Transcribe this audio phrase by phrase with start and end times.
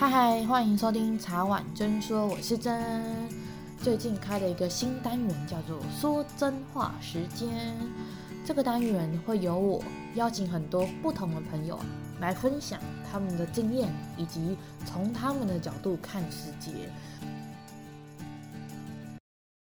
[0.00, 3.28] 嗨嗨，欢迎收听茶碗真说，我是真。
[3.82, 7.76] 最近开了一个新单元，叫做“说真话时间”。
[8.46, 9.82] 这个单元会由我
[10.14, 11.80] 邀请很多不同的朋友
[12.20, 12.78] 来分享
[13.10, 14.56] 他们的经验，以及
[14.86, 16.70] 从他们的角度看世界。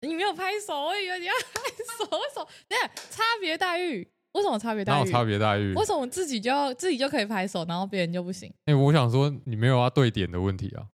[0.01, 1.61] 你没有拍手，我以为你要拍
[1.99, 2.17] 手。
[2.17, 2.47] 为什么？
[2.67, 4.14] 等下差别待遇。
[4.35, 4.95] 为什么差别待遇？
[4.95, 5.73] 哪有差别待遇？
[5.75, 8.49] 为什么自己就要自己就可以拍手，然后别人就不行？
[8.65, 10.89] 哎、欸，我想说，你没有要对点的问题啊。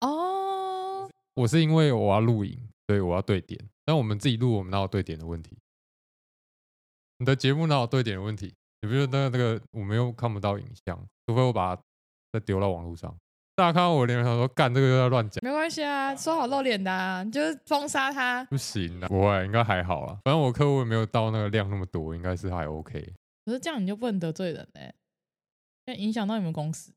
[0.00, 2.58] 哦，我是因为我要录影，
[2.88, 3.58] 所以我要对点。
[3.84, 5.56] 但我们自己录，我们哪有对点的问题？
[7.18, 8.52] 你的节目哪有对点的问题？
[8.82, 11.82] 你不是那个那个，我们又看不到影像，除非我把它
[12.32, 13.16] 再丢到网络上。
[13.56, 18.44] 大家看到我脸想说干这个又在乱讲，没关系啊，说好露脸的，啊，你就是封杀他。
[18.46, 20.18] 不行啊，不会，应该还好啊。
[20.24, 23.14] 反正我客户也没有到那个量那么多，应该是还 OK。
[23.44, 24.92] 可是这样你就不能得罪人嘞，
[25.86, 26.92] 欸，影响到你们公司。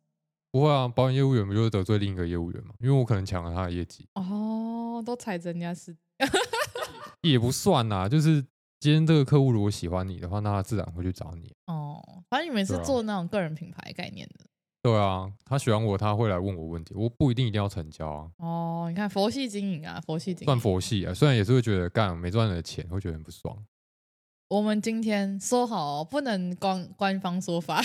[0.52, 2.74] 不会啊，保险业务员不就是得罪另一个业务员吗？
[2.80, 4.08] 因为我可能抢了他的业绩。
[4.16, 5.96] 哦，都踩着人家是，
[7.22, 8.42] 也不算啊，就是
[8.80, 11.54] 今天这个客户如果喜欢你的话，那他自然会去找你。
[11.68, 14.46] 哦，反正你们是做那种个人品牌概念的。
[14.82, 18.32] 对啊，他喜欢我，他会来问我问题，我不一定一定要成交啊。
[18.38, 23.66] 哦，你看佛系经营啊，佛系经营算佛系啊，虽然也是会觉得干没赚的钱，会觉得很不爽。
[24.50, 27.82] 我们今天说好不能官官方说法，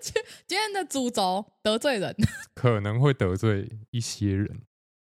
[0.00, 2.14] 今天的主轴得罪人，
[2.54, 4.62] 可能会得罪一些人，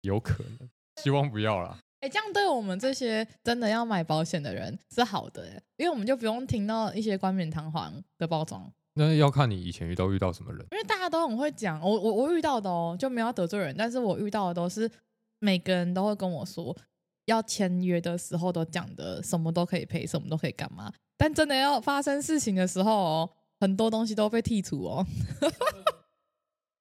[0.03, 0.69] 有可能，
[1.03, 1.79] 希望不要啦。
[2.01, 5.47] 哎，这样对我们这些真的要买保险的人是好的，
[5.79, 8.71] 因为我们就不用听到一些冠冕堂皇的包装。
[8.95, 14.91] 那要看你以前遇到遇到什么人，因为大家都很会讲，我我我遇到的哦，就没有得罪人，但是我遇到的都是
[15.39, 16.77] 每个人都会跟我说，
[17.27, 23.31] 要签约的时候都讲的什么都可以赔，什么都可以干嘛，但真的要发生事情的时候哦，
[23.61, 25.07] 很多东西都被剔除哦。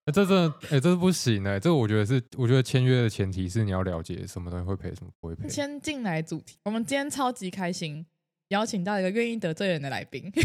[0.05, 5.47] 欸、 这真的，哎、欸，这是不行哎、欸，这个我觉得是，我觉得签约的前提是你要了解什么东西会赔，什么不会赔。
[5.47, 8.03] 先进来主题，我们今天超级开心，
[8.47, 10.31] 邀请到一个愿意得罪人的来宾。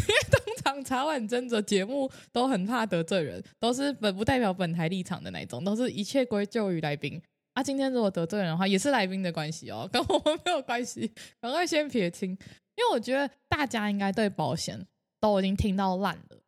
[0.83, 7.21] 茶碗真的节目都很怕得罪人，都是本不代表本台立场的那种，都是一切归咎于来宾。
[7.53, 12.31] 啊，今天如果得罪人的话，也是来宾的关系哦，跟我们没有关系，赶快先撇清。
[12.31, 14.85] 因为我觉得大家应该对保险
[15.21, 16.39] 都已经听到烂了，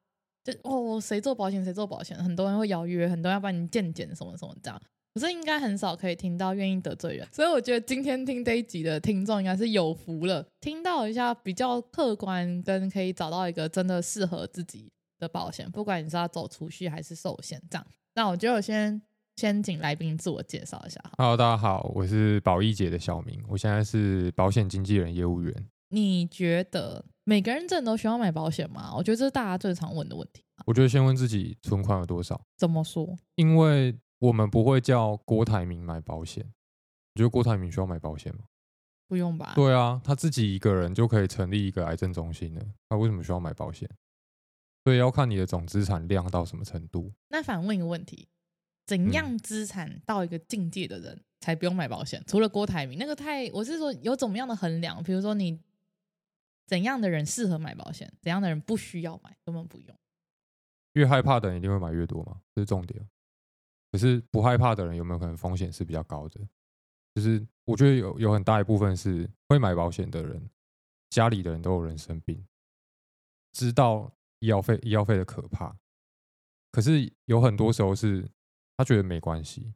[0.43, 4.83] 就哦，谁做保险谁做保险，很多人会邀约，很多人要帮你见检什么什么这样。
[5.17, 17.87] 可是应该很少可以听到愿意得罪人，所以我觉得今天听这一集的听众应该是有福了，听到一下比较客观跟可以找到一个真的适合自己的保险，不管你是要走储蓄还是寿险这样。
[18.15, 19.01] 那我觉得我先
[19.37, 21.03] 先请来宾自我介绍一下。
[21.17, 25.67] Hello，大家好，我是保益姐的小明，我现在是保险经纪人业务员。
[25.89, 28.93] 你觉得每个人真的都需要买保险吗？
[28.95, 30.43] 我觉得这是大家最常问的问题。
[30.67, 32.39] 我觉得先问自己存款有多少。
[32.59, 33.17] 怎么说？
[33.37, 33.99] 因为。
[34.19, 36.45] 我们不会叫郭台铭买保险，
[37.15, 38.45] 你觉得郭台铭需要买保险吗？
[39.09, 39.53] 不用吧。
[39.55, 43.89] 对啊，他自己一个人就可以成立一个癌症中心了，他为什么需要买保险？
[44.85, 47.13] 所以要看你的总资产量到什么程度。
[47.29, 48.29] 那反问一个问题：
[48.87, 52.21] 怎样资产到一个境界的人才不用买保险？
[52.21, 55.03] 嗯、除了郭台铭那个太，我是说有怎么样的衡量？
[55.03, 55.61] 比如说你
[56.67, 59.97] 怎样的人适合买保险，怎样的人不需要买，根本不用。
[60.95, 63.09] 越害怕的人一定会买越多嘛，这是重点。
[63.97, 66.39] 可是不害怕的人有没有可能风险是比较高的？
[67.15, 70.51] 就是我觉得有有很大一部分是会买保险的人，
[71.09, 72.47] 家里的人都有人生病，
[73.55, 75.75] 知道医药费医药费的可怕。
[76.71, 78.31] 可是有很多时候是
[78.77, 79.73] 他觉得没关系，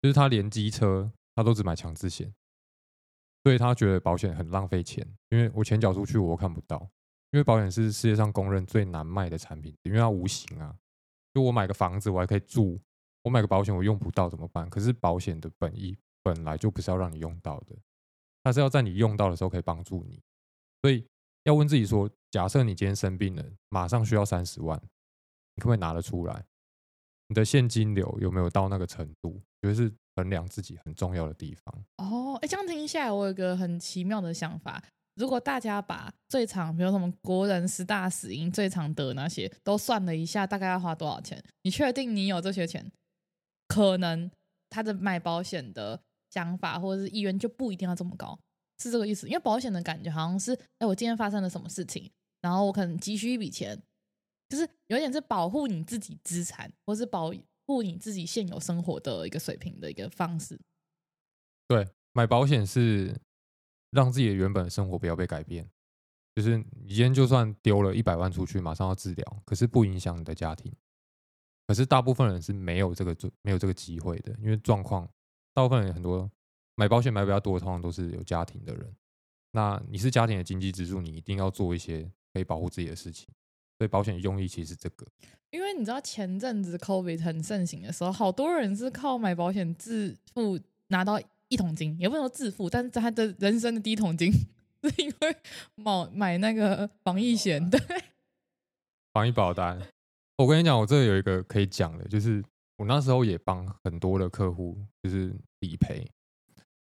[0.00, 2.34] 就是他连机车他都只买强制险，
[3.44, 5.06] 所以他觉得保险很浪费钱。
[5.28, 6.80] 因为我钱缴出去我看不到，
[7.30, 10.76] 因为保险是世界上公认最难卖的产品，因为它无形啊。
[11.32, 12.80] 就我买个房子我还可以住。
[13.22, 14.68] 我买个保险，我用不到怎么办？
[14.68, 17.76] 可是保险的本意本来就不是要让你用到的，
[18.42, 20.20] 它是要在你用到的时候可以帮助你。
[20.82, 21.06] 所以
[21.44, 24.76] 要问自己说：假设你今天生病了，马上需要三十万，
[25.54, 26.44] 你可不可以拿得出来？
[27.28, 29.40] 你的现金流有没有到那个程度？
[29.62, 31.84] 就是衡量自己很重要的地方。
[31.98, 34.82] 哦，哎，这样听下来，我有一个很奇妙的想法：
[35.14, 41.42] 如果大家把最常，比如什么国人十大死因最常得那些都算了一下，大概要花多少钱？
[41.62, 42.90] 你确定你有这些钱？
[43.72, 44.30] 可能
[44.68, 48.38] 他的买保险的想法或者是意愿就不一定要这么高，
[48.78, 49.26] 是这个意思。
[49.26, 52.10] 因为保险的感觉好像是，哎，我今天发生了什么事情，
[52.40, 53.80] 然后我可能急需一笔钱，
[54.48, 57.32] 就是有点是保护你自己资产，或是保
[57.66, 60.58] 护你自己现有生活的一个水平的一个方式。
[61.68, 63.18] 对，买保险是
[63.90, 65.70] 让自己的原本的生活不要被改变，
[66.34, 70.72] 就是你今天就算丢了一百万出去，马上要治疗，可是不影响你的家庭。
[71.72, 75.08] 可是大部分人是没有这个没有这个机会的，因为状况，
[75.54, 76.30] 大部分人很多
[76.74, 78.94] 买保险买比较多，通常都是有家庭的人。
[79.52, 83.26] 那你是家庭的经济支柱，你一定要做一些可以保护自己的事情。
[83.78, 85.06] 所以保险的用意其实是这个。
[85.48, 91.18] 因为你知道前阵子 COVID 很盛行的时候，好多人是靠买保险致富，拿到
[91.48, 94.30] 一桶金，也不能说致富，但是他的人生的第一桶金。
[94.84, 95.36] 是因为
[95.76, 97.80] 买买那个防疫险，对，
[99.14, 99.80] 防疫保单。
[100.42, 102.42] 我跟你讲，我这有一个可以讲的，就是
[102.76, 106.04] 我那时候也帮很多的客户就是理赔。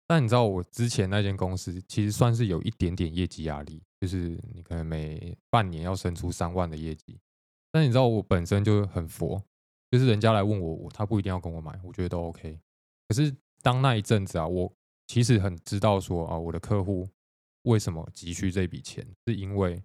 [0.06, 7.18] 但你知道，我之前那间公司其实算是有一点点业绩压力，就是你可能每半年要生出三万的业绩。
[7.72, 9.42] 但你知道，我本身就很佛，
[9.90, 12.58] 就是人家来问我，我他不一定要跟我买，我觉得都 OK。
[13.08, 14.72] 可是当那一阵子啊，我
[15.06, 17.08] 其实很知道说啊，我的客户。
[17.62, 19.06] 为什么急需这笔钱？
[19.26, 19.82] 是因为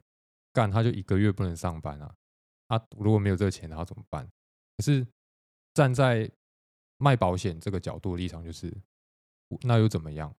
[0.53, 2.15] 干他就一个月不能上班啊！
[2.77, 4.27] 他、如果没有这个钱，他怎么办？
[4.77, 5.05] 可是
[5.73, 6.29] 站在
[6.97, 8.73] 卖保险这个角度的立场，就是
[9.61, 10.33] 那又怎么样？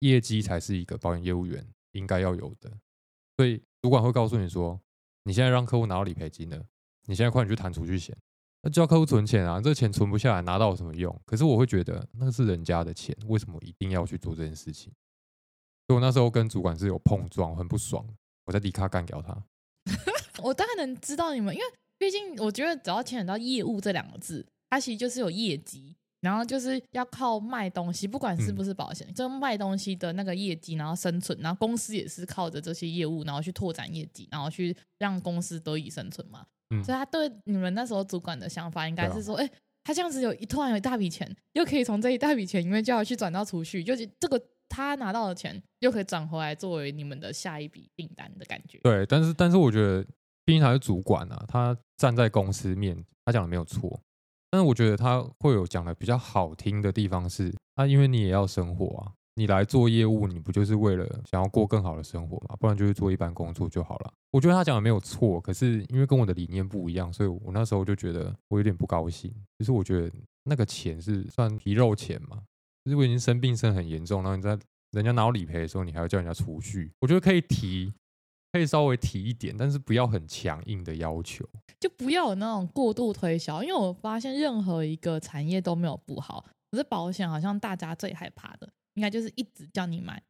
[0.00, 2.70] 业绩才是一个保险业务员应该要有的。
[3.36, 4.80] 所以主管会告诉你说
[5.24, 6.64] ：“你现在让客户拿到理赔金了，
[7.06, 8.16] 你现在快点去谈储蓄险，
[8.62, 9.60] 那叫客户存钱啊！
[9.60, 11.16] 这钱存不下来，拿到有什么用？
[11.24, 14.92] 可是我会觉得那是人家的钱，为什么一定要去做这件事情？”
[15.86, 18.06] 所以我那时候跟主管是有碰撞，很不爽。
[18.44, 19.44] 我在迪卡干掉他。
[20.42, 21.66] 我大概能知道你们，因为
[21.98, 36.44] 毕竟我觉得只要牵扯到业务这两个字，它其实就是有业绩，然后就是要靠卖东西，不管是不是保险，嗯、就卖东西的那个业绩，然后生存，然后公司也是靠着这些业务，然后去拓展业绩，然后去让公司得以生存嘛。
[36.74, 39.52] 嗯、所以他对你们那时候主管的想法，应该是说，哎、啊欸，
[39.84, 44.40] 他这样子有一突然有一大笔钱，又可以从这一大笔钱，里面就要去转到储蓄，就是这个。
[44.74, 48.78] 他拿到的钱又可以转回来作为你们的下一笔订单的感觉。
[48.82, 50.02] 对，但是但是我觉得，
[50.44, 54.00] 毕竟他是主管啊，他站在公司面，他讲的没有错。
[54.50, 62.56] 但是我觉得他会有讲的比较好听的地方是，啊，因为你也要生活啊，你来做业务，你不就是为了想要过更好的生活嘛？
[62.60, 64.12] 不然就是做一般工作就好了。
[64.30, 69.32] 我觉得他讲的没有错，可是因为跟我的理念不一样，所以我那时候就觉得我有点不高兴。
[69.58, 70.12] 就是我觉得
[70.44, 72.42] 那个钱是算皮肉钱嘛。
[72.84, 74.58] 就是我已经生病生很严重，然后你在
[74.90, 77.92] 人家拿我理赔的时候，你还要叫人家储蓄，我觉得可以提，
[78.52, 81.44] 可以稍微提一点，但是不要很强硬的要求，
[81.80, 83.62] 就不要有那种过度推销。
[83.62, 90.22] 因为我发现任何一个产业都没有不好，可是保险好像大家最害怕的，应该就是一直叫你买，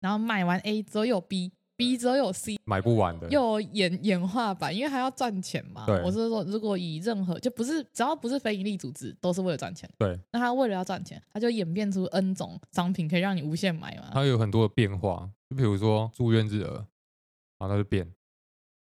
[0.00, 1.52] 然后买完 A 之后又有 B。
[1.76, 5.86] B 则有 C，买不完的，又演演化版，因为还要赚钱嘛。
[5.86, 9.88] 对，我是说，如果以任何就不是只要不是非盈利组织，都是为了赚钱。
[9.96, 14.10] 对，那他为了要赚钱，他就演变出 N 种商品，可以让你无限买嘛。
[14.12, 16.84] 它有很多的变化，就比如说住院日额，
[17.58, 18.12] 然后它就变。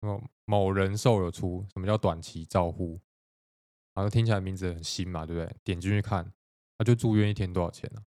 [0.02, 3.00] 某某人寿有出什么叫短期照护，
[3.94, 5.56] 然后听起来名字很新嘛，对不对？
[5.64, 6.32] 点进去看，
[6.78, 8.02] 他就住院一天多少钱呢？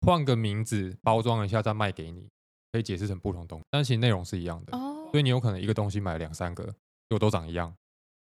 [0.00, 2.28] 换个名字包装一下再卖给你。
[2.72, 5.08] 可以解释成不同东西，但其实内容是一样的，oh.
[5.12, 7.72] 所以你有可能一个东西买两三个，结果都长一样，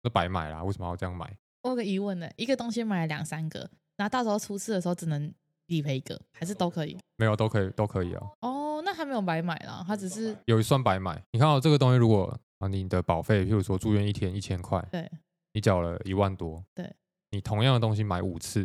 [0.04, 0.64] 那白买啦。
[0.64, 1.38] 为什么要这样买？
[1.64, 5.34] 我有个疑问呢，一个东西买了两三个，那到时候出事的时候只能
[5.66, 6.98] 理赔一个，还是都可以？
[7.18, 8.26] 没有，都可以，都可以啊。
[8.40, 8.57] 哦
[8.98, 11.22] ，oh, 那还没有白买啦，他只是有一算白买。
[11.32, 15.10] 你看到这个东西，如果啊你的保费，譬如说住院一天一千块，对，
[15.54, 16.92] 你缴了一万多，对，
[17.32, 18.64] 你同样的东西买五次，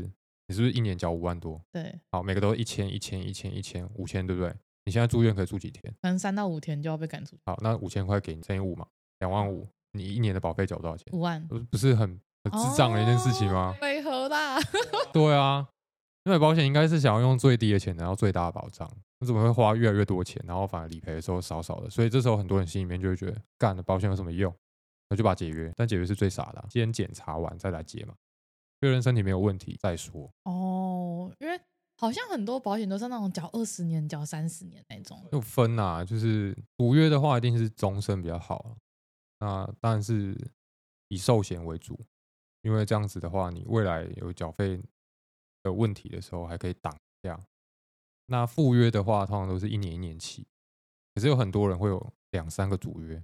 [0.48, 1.60] 你是不是一年缴五万多？
[1.70, 4.54] 对，好，每个都一千一千一千一千五千，对不对？
[4.84, 5.92] 你现在住院可以住几天？
[6.02, 7.42] 可能三到五天就要被赶出去。
[7.46, 8.86] 好，那五千块给你乘以五嘛，
[9.20, 9.68] 两万五。
[9.92, 11.06] 你一年的保费缴多少钱？
[11.12, 11.46] 五万。
[11.70, 13.76] 不是很很智障的一件事情吗？
[13.82, 14.58] 为何啦？
[15.12, 15.68] 对啊，
[16.24, 18.90] 因为保险应该是想要用最低的钱拿到最大的保障。
[19.20, 21.88] 你怎么会花越来越多钱，然后反而理赔的时候少少的？
[21.90, 24.54] 所以这时候很多人心里面就会觉得，干了保险有什么用？
[25.08, 25.72] 那就把解约。
[25.76, 28.14] 但解约是最傻的啊，先检查完再来解嘛，
[28.80, 30.30] 确认身体没有问题再说。
[30.44, 31.60] 哦，因为。
[31.98, 35.24] 好像很多保险都是那种缴二十年、缴三十年那种。
[35.30, 38.74] 就分啊，就是独约的话，一定是终身比较好。
[39.38, 40.36] 那当然是
[41.08, 41.96] 以寿险为主，
[42.62, 44.82] 因为这样子的话，你未来有缴费
[45.62, 47.40] 的问题的时候，还可以挡掉。
[48.26, 50.46] 那赴约的话，通常都是一年一年期，
[51.14, 53.22] 可是有很多人会有两三个主约，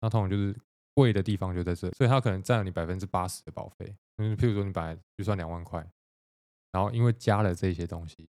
[0.00, 0.56] 那通常就是
[0.94, 3.96] 贵的地方就在这，所以它可能占了你百分之八十的保费。
[4.16, 5.86] 嗯，譬如说你本来预算两万块。
[6.70, 8.28] 然后因为加了这些东西，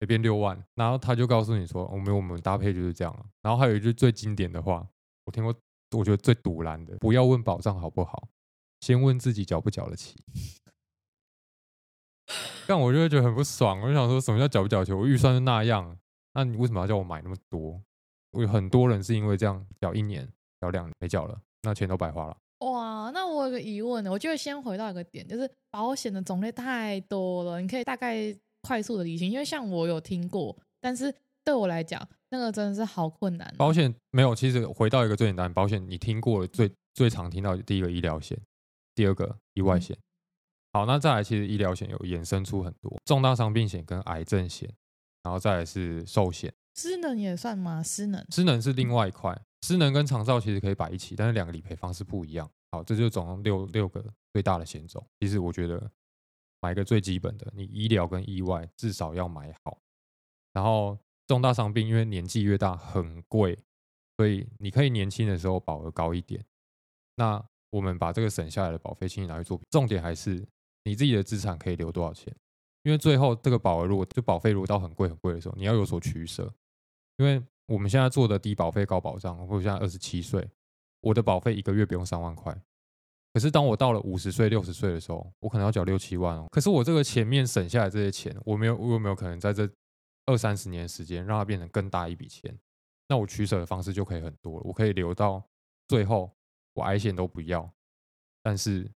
[0.00, 0.64] 也变六万。
[0.74, 4.88] 然后他就告诉你说：“我们我们搭配就是这样。”然后还有一句最经典的话，
[5.26, 5.54] 我听过，
[5.90, 8.28] 我觉得最赌烂的：不要问保障好不好，
[8.80, 10.18] 先问自己缴不缴得起。
[12.66, 13.80] 但我就会觉得很不爽。
[13.80, 14.92] 我就想说什么叫缴不缴得起？
[14.92, 15.96] 我预算是那样，
[16.34, 17.80] 那你为什么要叫我买那么多？
[18.32, 20.28] 我有很多人是因为这样缴一年、
[20.60, 22.36] 缴两年没缴了，那钱都白花了。
[22.60, 33.54] 哇，那我有个疑问呢，我就会先回到一个点，就是保险的种类太多了，你可以大概快速的理清，因为像我有听过，但是对我来讲，那个真的是好困难。
[33.56, 38.38] 保险没有，其实回到一个最简单，保险你听过了最最常听到的第一个医疗险，
[38.94, 39.96] 第二个意外险。
[40.76, 44.70] 嗯、好，那再来，其实医疗险有衍生出很多重大伤病险跟癌症险，
[45.22, 46.52] 然后再来是寿险。
[46.74, 47.82] 失能也算吗？
[47.82, 49.40] 失能，失能是另外一块。
[49.62, 52.48] 失能跟长照其实可以摆一起，但是两个理赔方式不一样。
[52.70, 54.04] 好，这就总共六六个
[54.34, 55.04] 最大的险种。
[55.18, 55.90] 其实我觉得
[56.60, 59.78] 买一个最基本的，你医疗跟意外至少要买好。
[60.52, 63.58] 然后重大伤病，因为年纪越大很贵，
[64.18, 66.44] 所以你可以年轻的时候保额高一点。
[67.16, 69.60] 那我们把这个省下来的保费，轻易拿去做。
[69.70, 70.46] 重点还是
[70.86, 72.34] 你自己的资产可以留多少钱？
[72.84, 76.50] 因为最后这个保额如果就保费如果到很贵很贵的时候，你要有所取舍，
[77.18, 77.42] 因为。
[77.68, 80.48] 我们现在做的低保费高保障，我现在二十七岁，
[81.00, 82.56] 我的保费一个月不用三万块。
[83.34, 86.46] 可是当我到了五十岁、六十岁的时候，我可能要缴六七万哦。
[86.52, 89.68] 可是我这个前面省下来这些钱，我没有，我有没有可能在这
[90.26, 92.56] 二三十年时间让它变成更大一笔钱？
[93.08, 94.62] 那我取舍的方式就可以很多了。
[94.64, 95.42] 我可以留到
[95.88, 96.30] 最后，
[96.72, 97.68] 我癌险都不要，
[98.44, 98.88] 但是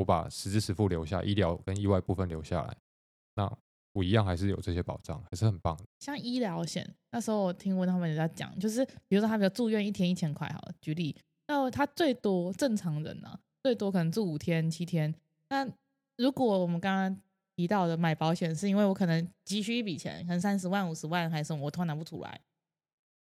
[0.00, 2.76] 我把实支实付留下，医疗跟意外部分留下来。
[3.34, 3.50] 那。
[3.92, 5.84] 我一样还是有这些保障，还是很棒的。
[5.98, 11.16] 像医疗险，那时候我听闻他们也在讲，就是比如说他比如住院一天一千块，好了，举例，
[11.48, 15.12] 那他最多正常人呢、啊，最多可能住五天七天。
[15.48, 15.68] 那
[16.18, 17.20] 如果我们刚刚
[17.56, 22.40] 提到的买保险，是因为我可能急需一笔钱，可能三十万、五十万还是什么，我突然拿不出来。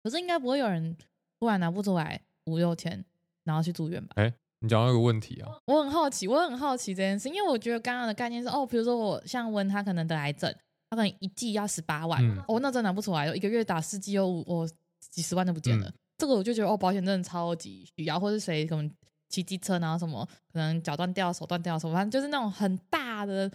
[0.03, 0.97] 可是应该不会有人
[1.39, 3.05] 突然拿不出来五六千，
[3.45, 4.15] 然后去住院吧？
[4.17, 4.33] 哎。
[4.59, 10.51] 你讲到一个问题啊，我很好奇，我很好奇这件事，因为我觉得刚刚的概念是，哦，比如说我像温他可能得癌症，
[10.89, 14.67] 他可能一剂要十八万，嗯、哦，那真拿不出来，一个月打四剂又我
[15.11, 18.91] 几十万都不见了，嗯、这个我就觉得哦，保险真的超级需要，或是谁可能
[19.29, 23.51] 骑机车然后什么，可能脚断掉、手断掉什么，反正就是那种很大的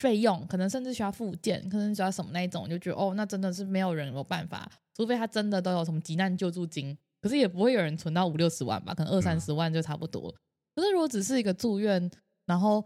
[0.00, 6.98] 费用，可能甚至需要复健，可能需要什么那一种，我就觉得哦，那真的是没有人有办法，除非他真的都有什么急难救助金。
[7.20, 10.30] 可是也不会有人存到五六十万吧，可能二三十万就差不多。
[10.30, 10.38] 嗯、
[10.74, 12.10] 可是如果只是一个住院，
[12.46, 12.84] 然后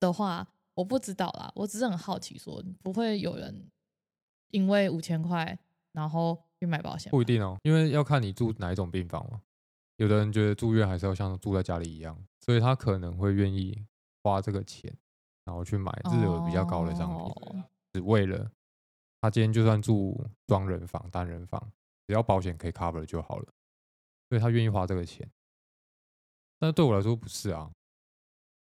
[0.00, 1.52] 的话，我不知道啦。
[1.54, 3.70] 我只是很好奇，说不会有人
[4.50, 5.58] 因为五千块
[5.92, 7.10] 然后去买保险？
[7.10, 9.40] 不一定哦，因为要看你住哪一种病房嘛。
[9.96, 13.86] 有的人觉得住院还是要像住在家里一样，所以他可能会愿意
[14.22, 14.94] 花这个钱，
[15.44, 18.50] 然后去买日额比较高的商品，哦、只为了
[19.20, 21.72] 他今天就算住双人房、单人房，
[22.06, 23.46] 只要保险可以 cover 就好了。
[24.28, 25.28] 所以他愿意花这个钱，
[26.58, 27.70] 但是对我来说不是啊。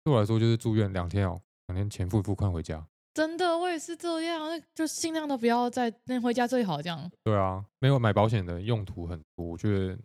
[0.05, 2.87] 对我来说就是住院两天哦，两天钱付一付，款回家。
[3.13, 7.11] 真的，我也是这样，那就尽量都不要再那回家最好这样。
[7.25, 9.99] 对啊，没有买保险的用途很多，我觉得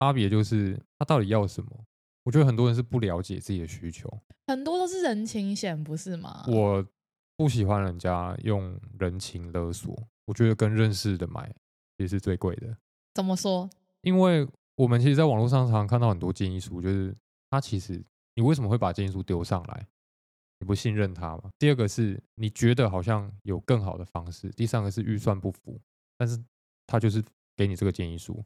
[0.00, 1.70] 差别就是他到底要什么。
[2.24, 4.08] 我觉得很多人是不了解自己的需求，
[4.46, 6.42] 很多都是人情险，不是吗？
[6.48, 6.84] 我
[7.36, 9.94] 不喜欢人家用人情勒索，
[10.24, 11.54] 我觉得跟认识的买
[11.98, 12.74] 也是最贵的。
[13.12, 13.68] 怎么说？
[14.04, 14.46] 因为
[14.76, 17.14] 我们其实，在网络上常常看到很多建议书，就是
[17.50, 18.02] 他其实
[18.34, 19.86] 你为什么会把建议书丢上来？
[20.60, 21.50] 你不信任他吗？
[21.58, 25.80] 第二个是你觉得好像有更好的方式，第三个是预算不符，
[26.16, 26.38] 但是
[26.86, 27.22] 他就是
[27.56, 28.44] 给你这个建议书。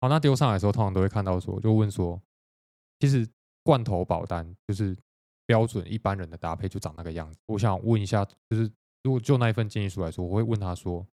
[0.00, 2.20] 好，那丢上来的时候，通常都会看到说，就问说，
[3.00, 3.26] 其实
[3.64, 4.96] 罐头保单就是
[5.46, 7.38] 标准一般人的搭配就长那个样子。
[7.46, 8.70] 我想问一下，就是
[9.02, 11.06] 如果就那一份建议书来说，我会问他说。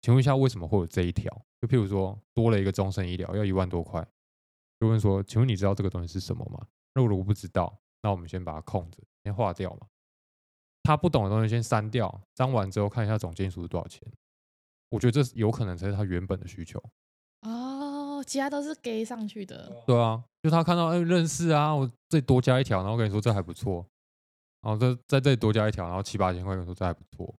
[0.00, 1.34] 请问一下，为什么会有这一条？
[1.64, 4.06] 就譬如说，多了一个终身医疗，要一万多块。
[4.78, 6.66] 就问说，请问你知道这个东西是什么吗？
[6.92, 9.86] 如果我不知道，那我们先把它空着，先划掉嘛。
[10.82, 14.06] 他不懂的东西先删掉，删完之后看一下总件数是多少钱。
[14.90, 16.78] 我觉得这有可能才是他原本的需求。
[17.40, 19.82] 哦，其他都是给上去的。
[19.86, 23.86] 对啊，就他看到哎认识啊，我这多加一条，然后跟你说这还不错，
[24.60, 27.34] 然后这在这里多加一条，然后七八千块，跟你说这还不错，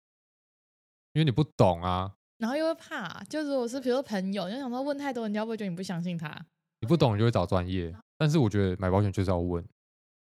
[1.13, 2.15] 因为你不懂啊。
[2.37, 6.45] 然后又会怕，就是我是比如说朋友，就想说问太多，人家会不会觉得你不相信他？
[6.81, 7.93] 你不懂，你就会找专业。
[8.17, 9.63] 但是我觉得买保险就是要问，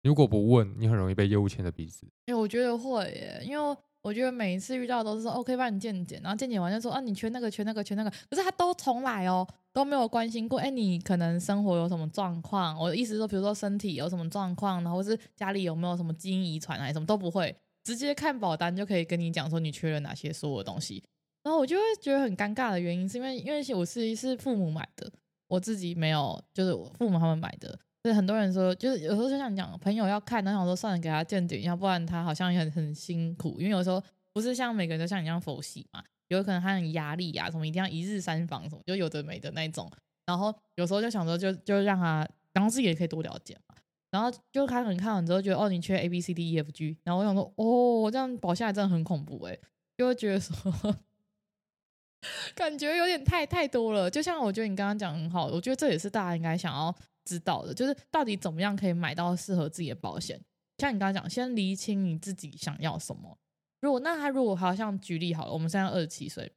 [0.02, 2.06] 如果不问，你很容易被业务牵着鼻子。
[2.26, 12.78] 哎，我觉得会耶，因为我觉得每一次遇到的都是说 OK 帮你健检，然后健检完就说啊你缺那个缺那个缺那个，可是他都从来哦都没有关心过，哎你可能生活有什么状况？
[12.78, 21.02] 我的意思是说，比如说身体有什么状况，然后是家里有没有什么基因遗传啊，什么都不会，直接看保单就可以跟你讲说你缺了哪些所有的东西。
[21.44, 25.08] 然后我就会觉得很尴尬的原因，是因为因为我是是父母买的，
[25.46, 27.78] 我自己没有，就是我父母他们买的。
[28.02, 33.56] 所以很多人说，就是有时候就像你讲，朋友要看，然后想说算了，给他鉴定，要不然他好像也很很辛苦。
[33.58, 39.90] 因为有时候不是像每个人都像你一样佛系嘛，有可能他很压力啊，什么一定要一日三访什么，就有的没的那种。
[40.26, 43.74] 然后有时候就想说就，就就让他，然后自己也可以多了解嘛。
[44.10, 49.58] 然后就开始看完之后觉得哦，你缺 A B C D E F G，然后我想说哦，这样保下来真的很恐怖哎，
[49.96, 50.54] 就会觉得说
[52.54, 54.10] 感觉有点太太多了。
[54.10, 60.40] 就像我觉得你刚刚讲很好，我觉得这也是大家应该想要知道的，就是到底怎么样可以买到适合自己的保险。
[60.78, 63.38] 像你刚刚讲，先厘清你自己想要什么。
[63.80, 66.50] 如果那他如果好像举例好了，我们现在二十七岁。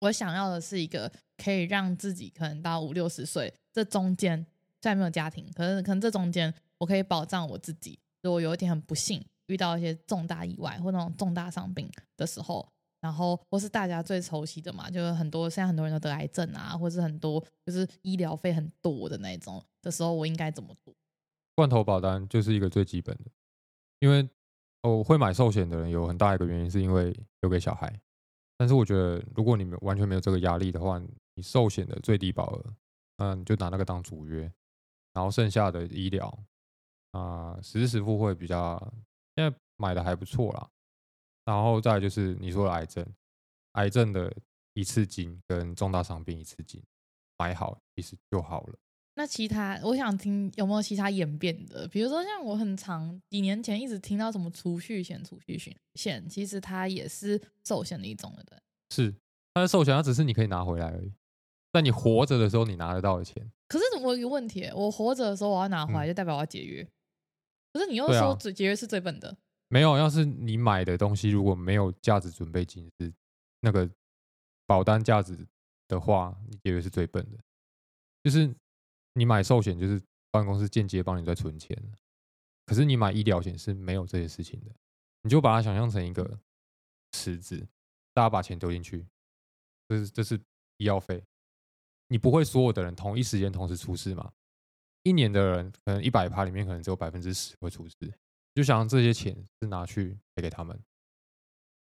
[0.00, 4.38] 我想要的是一个可以让自己可能到五六十岁这中间，
[4.80, 7.98] 虽然没有家庭，可是可能这中间我可以保障我自己。
[8.22, 12.68] 如果有一天很不幸遇到一些重大意外或那种重大伤病的时候，
[13.00, 20.94] 然后或是大家最熟悉的嘛，就是很多现在很多人都得癌症啊，或是很多就是医疗费很多的那种的时候，我应该怎么做？
[21.54, 23.30] 罐头保单就是一个最基本的，
[24.00, 24.28] 因为
[24.82, 28.00] 我会买寿险的人有很大一个原因是因为留给小孩。
[28.56, 31.00] 但是我觉得，如果你们完全没有这个压力的话，
[31.34, 32.74] 你寿险的最低保额，
[33.18, 34.52] 嗯，你就拿那个当主约，
[35.14, 36.38] 然后剩下的医疗
[37.12, 38.76] 啊，实时付会比较，
[39.36, 40.68] 现在买的还不错啦。
[41.48, 43.06] 然后再来就是你说的癌症，
[43.72, 44.30] 癌症的
[44.74, 46.78] 一次金跟重大伤病一次金
[47.38, 48.74] 买好，其实就好了。
[49.14, 51.88] 那其他，我想听有没有其他演变的？
[51.88, 58.58] 比如说，像我很长几年前一直听到什么储蓄险、储蓄险险，其实它也是寿险的一种的，对。
[58.90, 59.14] 是，
[59.54, 61.10] 它是寿险，它只是你可以拿回来而已。
[61.72, 63.50] 在你活着的时候，你拿得到的钱。
[63.68, 66.82] 可是我有一个问题，我活着的时候我要拿回来，就代表我要节约。
[66.82, 66.92] 嗯、
[67.72, 69.34] 可是你又说最节约是最笨的。
[69.68, 73.12] 没有，要是你买的东西如果没有价值准备金是
[73.60, 73.88] 那个
[74.66, 75.46] 保单价值
[75.86, 77.38] 的话，你节约是最笨的，
[78.22, 78.54] 就是。
[79.14, 81.76] 你买寿险就是保险公司间接帮你在存钱，
[82.66, 84.70] 可是你买医疗险是没有这些事情的，
[85.22, 86.38] 你就把它想象成一个
[87.10, 87.66] 池子，
[88.14, 89.04] 大家把钱丢进去，
[89.88, 90.40] 这是这是
[90.76, 91.20] 医药费，
[92.06, 94.32] 你不会所有的人同一时间同时出事嘛？
[95.02, 97.96] 一年的人可能一百趴里面可能只有百分之十会出事，
[98.58, 100.78] 就想这些钱是拿去赔给他们，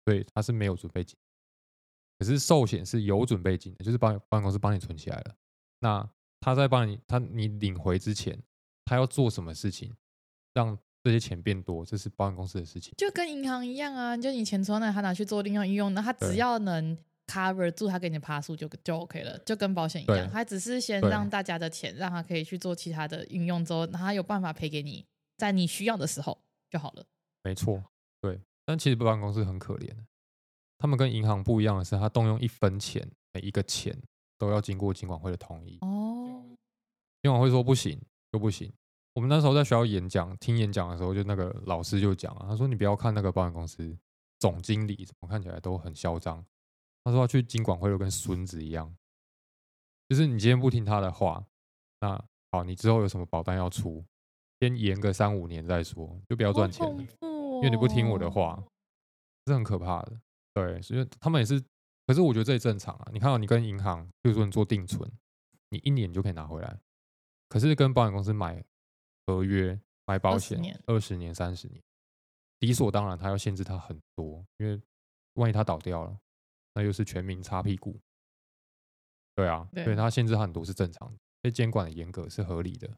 [0.07, 1.17] 所以他是没有准备金，
[2.19, 5.37] 可是寿险是有准备金的，就是保保险公司帮你存起来了，
[5.81, 6.09] 那。
[6.45, 8.37] 他在帮你，他你领回之前，
[8.85, 9.95] 他要做什么事情，
[10.53, 12.93] 让这些钱变多，这是保险公司的事情。
[12.99, 16.99] 就跟银行一样啊，就你钱存那，他拿去做另外应用，那他只要能
[17.29, 25.07] cover 住他给你的趴数就就 OK 了，就跟保险一样，他只是先让大家的钱让他可以去做其他的运用之后，他有办法赔给你，
[25.39, 26.37] 在你需要的时候
[26.73, 27.05] 就好了。
[27.45, 27.85] 没错，
[28.23, 28.41] 对。
[28.65, 29.95] 但其实保险公司很可怜，
[30.79, 33.97] 他们跟银行不一样的是，他动用一分钱，每一个钱
[34.39, 35.79] 都要经过金管会的同意。
[35.83, 36.43] 哦。
[37.21, 38.01] 金管会说不行
[38.33, 38.73] 就不行。
[39.15, 43.95] 我们那时候在学校演讲、听演讲的时候，就那个老师就讲啊，他说：“你不要看那个保险公司
[44.39, 46.43] 总经理怎么看起来都很嚣张。”
[47.05, 48.97] 他说：“他去金管会就跟孙子一样，
[50.09, 51.45] 就是你今天不听他的话，
[52.01, 54.03] 那好，你之后有什么保单要出，
[54.63, 58.63] 先延个三五年再说，就不要赚钱了，因为你不听我的话，
[59.49, 60.21] 是很可怕的。
[60.55, 61.61] 对，所以他们也是，
[62.07, 63.11] 可是我觉得这也正常啊。
[63.13, 65.11] 你看到你跟银行，比如说你做定存，
[65.71, 66.79] 你一年就可以拿回来。”
[67.51, 68.65] 可是跟保险公司买
[69.27, 71.83] 合约买保险，二十年、三十年，
[72.61, 74.81] 理所当然，他要限制他很多，因为
[75.35, 76.17] 万一他倒掉了，
[76.75, 77.99] 那又是全民擦屁股。
[79.35, 82.89] 对啊，对，所以他限制他很多是正常的，被监管的严格是合理的。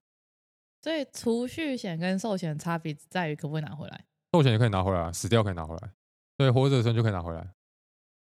[0.85, 4.05] 所以储蓄险跟寿险的差别在于可不可以拿回来？
[4.33, 5.91] 寿险也可以拿回来，死掉可以拿回来。
[6.37, 7.55] 对，活着的时候就可以拿回来。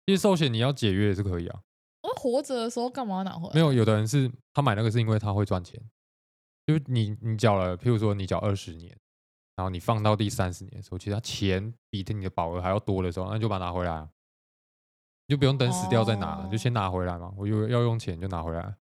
[0.07, 1.61] 其实寿险你要解约也是可以啊。
[2.03, 3.55] 我活着的时候干嘛要拿回来？
[3.55, 5.83] 没有，有的人是他买那个是因为他会赚钱。
[6.65, 8.97] 就你你缴了，譬如说你缴二十年，
[9.57, 14.09] 然后你放到第三十年的时候，其实他钱比你的保额还要多的时候，那你就把它拿回来，
[15.27, 17.35] 你就不用等死掉再拿，哦、就先拿回来嘛。
[17.37, 18.77] 我有要用钱就拿回来。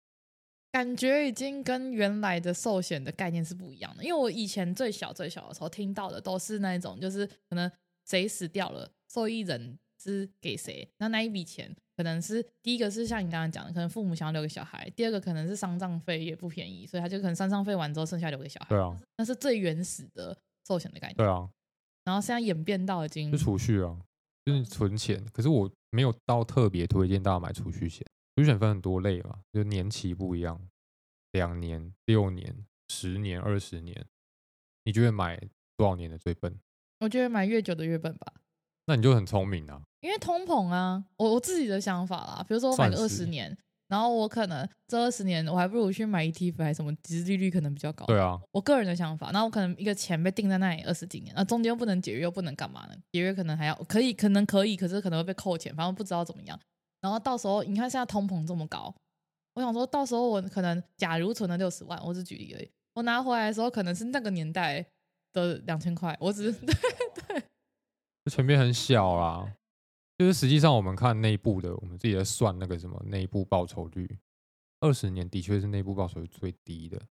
[0.72, 7.72] 感觉已经跟原来的寿险的概念是不一样的，因为我以前最小最小的时候听到的都是那种，就是可能
[8.06, 11.76] 谁死掉了，受益人是给谁，那那一笔钱。
[11.98, 18.68] 可能是第一个是像你刚刚讲的，可能父母想要留给小孩；第二个可能是丧葬费也不便宜，所以他就可能丧葬费完之后剩下留给小孩。
[18.70, 20.34] 对啊，那是最原始的
[20.66, 21.18] 寿险的概念。
[21.18, 21.50] 对啊，
[22.06, 24.00] 然后现在演变到已经是储蓄啊，
[24.46, 25.22] 就是存钱。
[25.34, 28.08] 可是我没有到特别推荐大家买储蓄险。
[28.39, 30.62] 储蓄险分很多类嘛，就年期不一样，
[31.34, 34.06] 两年、六年、十年、二十年，
[34.86, 35.38] 你觉得买
[35.75, 36.58] 多少年的最笨？
[37.02, 38.32] 我觉得买越久的越笨吧。
[38.86, 39.82] 那你就很聪明啊。
[39.99, 43.58] 因为通膨啊，我我自己的想法啦，比如说我买个二十年，
[43.89, 48.06] 然后我可能这二十年我还不如去买 ETF 还是什么，殖利率可能比较高。
[48.06, 52.95] 对啊，我个人的想法，那我可能一个钱被定在那里二十几年，那中间又不能解约，又不能干嘛呢？
[53.12, 56.58] 解约可能还要可以，可能可以，可是可能会被扣钱，反正不知道怎么样。
[57.02, 58.94] 然后到时候你看现在通膨这么高，
[59.54, 64.86] 我想说到时候我可能假如存了六十万，我只举例而已，我拿回来的时候可能是那个年代
[65.34, 66.74] 的两千块，我只是 对
[67.28, 67.44] 对，
[68.26, 69.56] 就前面很小啦。
[70.18, 74.20] 就是实际上我们看内部的，我们自己在算那个什么内部报酬率，
[74.82, 77.02] 二十年的确是内部报酬率最低的，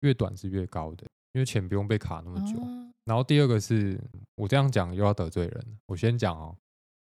[0.00, 2.60] 越短是越高的，因为钱不用被卡那么久。
[2.60, 3.98] 哦、然后第二个是
[4.34, 6.54] 我这样讲又要得罪人，我先讲哦，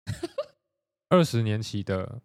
[1.11, 2.23] 二十年期的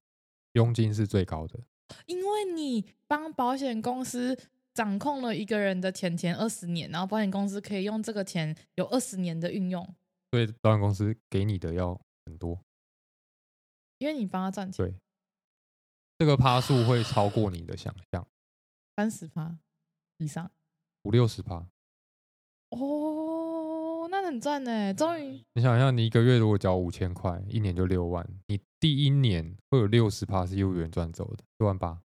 [0.54, 1.60] 佣金是最高的，
[2.06, 4.38] 因为你帮保险公司
[4.74, 9.84] 掌控了一个人的钱钱二十年，然后保险公司可以用这个钱有二十年的运用，
[10.32, 12.60] 所以保险公司给你的要很多。
[13.98, 14.95] 因为你帮他赚钱，对，
[16.19, 18.28] 这个趴数会超过你的想象，
[18.95, 19.58] 三十趴
[20.17, 20.52] 以上，
[21.04, 21.65] 五六十趴，
[22.69, 24.93] 哦，那很赚呢。
[24.93, 32.00] 终于，你想一下，你一个月如果交五千块，一年就六万，你第一年会有六十趴是业务员赚走的，六万八，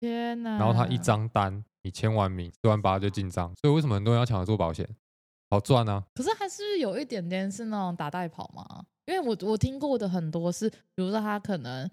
[0.00, 0.56] 天哪！
[0.56, 4.88] 然后他一张单，你签完名，六万八就进账，所以为什么很多人要抢着做保险？
[5.50, 6.02] 好赚啊！
[6.14, 8.86] 可是还是有一点点是那种打带跑嘛。
[9.04, 11.90] 因为我我听过的很多是，比如说他可能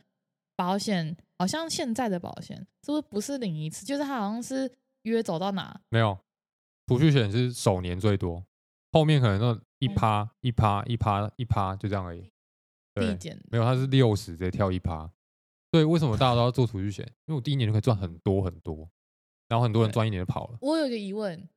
[0.55, 5.77] 保险，好像现在的保险是不是不是领一次，就是他好像是约走到哪？
[5.89, 6.17] 没有，
[6.87, 8.41] 储蓄险是首年最多，
[8.93, 12.31] 后面可能那一趴、嗯、一趴一趴一趴就这样而已。
[12.95, 15.09] 递减没有，他是六十直接跳一趴。
[15.71, 17.05] 所以为什么大家都要做储蓄险？
[17.25, 18.89] 因为我第一年就可以赚很多很多，
[19.47, 20.57] 然后很多人赚一年就跑了。
[20.61, 21.47] 我有个疑问。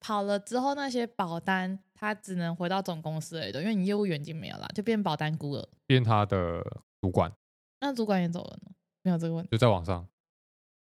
[0.00, 6.62] 跑了之后，那些保单他只能回到总公司而已的，因为你业务员已经没有了，就变保单孤儿，变他的
[7.00, 7.32] 主管。
[7.80, 8.72] 那主管也走了呢？
[9.02, 10.06] 没有这个问题，就在网上，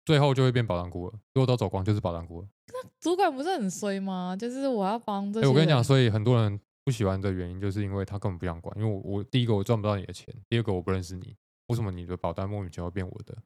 [0.06, 1.12] 最后就会变保单孤儿。
[1.34, 2.48] 如果都走光，就是保单孤儿。
[2.68, 4.34] 那主管不是很衰吗？
[4.34, 5.46] 就是我要帮这些。
[5.46, 8.76] 欸，我跟你讲，所以很多人不喜欢的原因，就是因为他根本不想管。
[8.78, 11.34] 因为我我第一个我赚不到你的钱，第二个我不认识你，
[11.68, 13.36] 为什么你的保单莫名其妙变我的？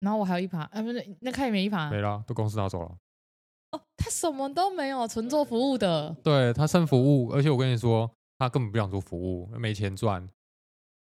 [0.00, 2.98] 然后我还有一盘，哎，不是，那看也没一趴，没了，都公司拿走了。
[3.70, 6.14] 哦，他什么都没有，纯做服务的。
[6.24, 10.28] 对，他剩服务，而且我跟你说，他根本不想做服务，没钱赚。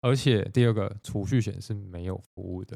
[0.02, 2.76] 而且第二个，储蓄险是没有服务的。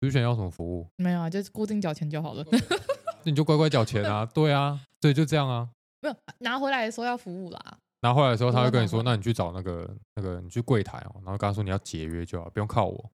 [0.00, 0.88] 储蓄险要什么服务？
[0.96, 2.44] 没有啊，就是固定缴钱就好了。
[3.24, 5.70] 你就乖乖缴钱啊，对啊，对，就这样啊。
[6.02, 7.78] 没有拿回来的时候要服务啦。
[8.00, 13.10] 拿回来的时候，他会跟你说：“那你去找那个那个，你去柜台哦，然后跟他说你要解约就好，不用靠我。”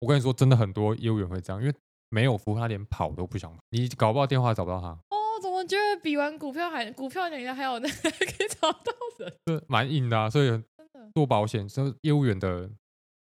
[0.00, 1.74] 我跟你说，真的很多业务员会这样，因为
[2.08, 3.58] 没有服务，他连跑都不想跑。
[3.70, 4.88] 你搞不好电话找不到他。
[4.88, 10.28] 哦，怎么觉得比完股票还股票人家还有那个可以找到人，对， 蛮硬的啊。
[10.28, 10.62] 所以
[11.14, 12.70] 做保险，所以业务员的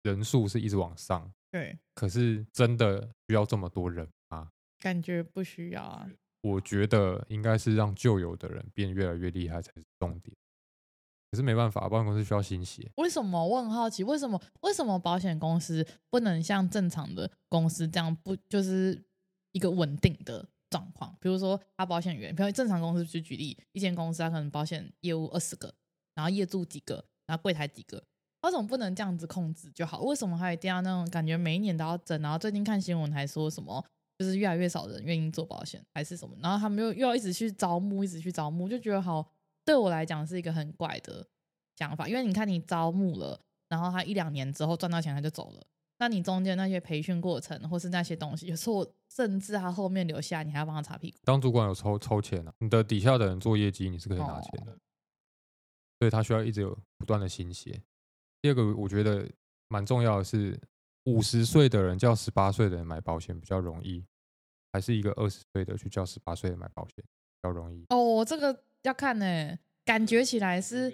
[0.02, 1.30] 人数是一直往上。
[1.50, 4.48] 对，可是真的需要这么多人吗？
[4.80, 6.08] 感觉不需要啊。
[6.42, 10.36] 我觉得应该是让旧有的人变越来越厉害才是重点。
[11.32, 12.88] 可是没办法，保险公司需要新血。
[12.98, 13.44] 为什么？
[13.44, 14.40] 我很好奇，为什么？
[14.60, 19.02] 为什么保险公司不能像正常的公司这样，不就是
[19.50, 20.46] 一个稳定的？
[20.72, 25.74] 状况，比如说他保险员，比如正常公司去举例，一间公司他可能保险业务二十个，
[26.14, 26.94] 然后业主几个，
[27.26, 28.02] 然后柜台几个，
[28.40, 30.00] 为什么不能这样子控制就好？
[30.00, 32.22] 为什么还一定要那种感觉每一年都要增？
[32.22, 33.84] 然后最近看新闻还说什么，
[34.16, 36.34] 就是越来越少人愿意做保险，还是什么？
[36.40, 39.30] 然后他们又又要一直去招募，一直去招募，就觉得好，
[39.64, 41.26] 对我来讲是一个很怪的
[41.76, 42.08] 想法。
[42.08, 45.66] 因为你看你招募了，然后他一两年之后赚到钱他就走了。
[45.98, 51.18] 那你中间那些培训过程，或是那些东西，有时候甚至他后面留下，你还要帮他擦屁股。
[51.22, 54.78] 当主管有抽抽钱啊，你的底下的人做业绩，你是可以拿钱的，哦、
[56.00, 57.80] 所以他需要一直有不断的新血。
[58.40, 59.30] 第二个，我觉得
[59.68, 60.60] 蛮重要的是，
[61.04, 64.04] 五十岁的人叫十八岁的人买保险比较容易，
[64.72, 67.84] 还是一个二十岁的去叫十八岁的买保险比较容易？
[67.90, 70.92] 哦，这个要看呢、欸，感觉起来是。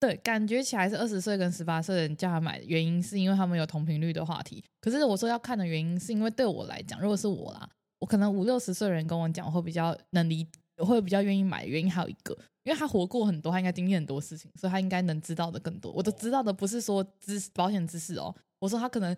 [0.00, 4.64] 对，感觉起来是二十岁跟十八岁的人叫他买，原因是因为他们有同频率的话题。
[4.80, 7.68] 可是我说要看的原因，是因为对我来讲，如果是我啦，
[7.98, 11.66] 我可能五六十岁的人跟我讲，我会比较能理，我会比较愿意买。
[11.66, 15.90] 原因还有一个，因为他活过很多，他应该经历很多事情，所以他应该能知道的更多。
[15.90, 19.16] 我都知道的不是说知保险知识哦，我说他可能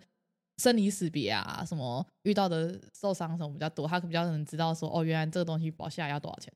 [0.57, 6.51] 生离死别啊，什么遇到的受伤什么比较多，他比较能知道说哦，原来这个东西保下来要多少钱。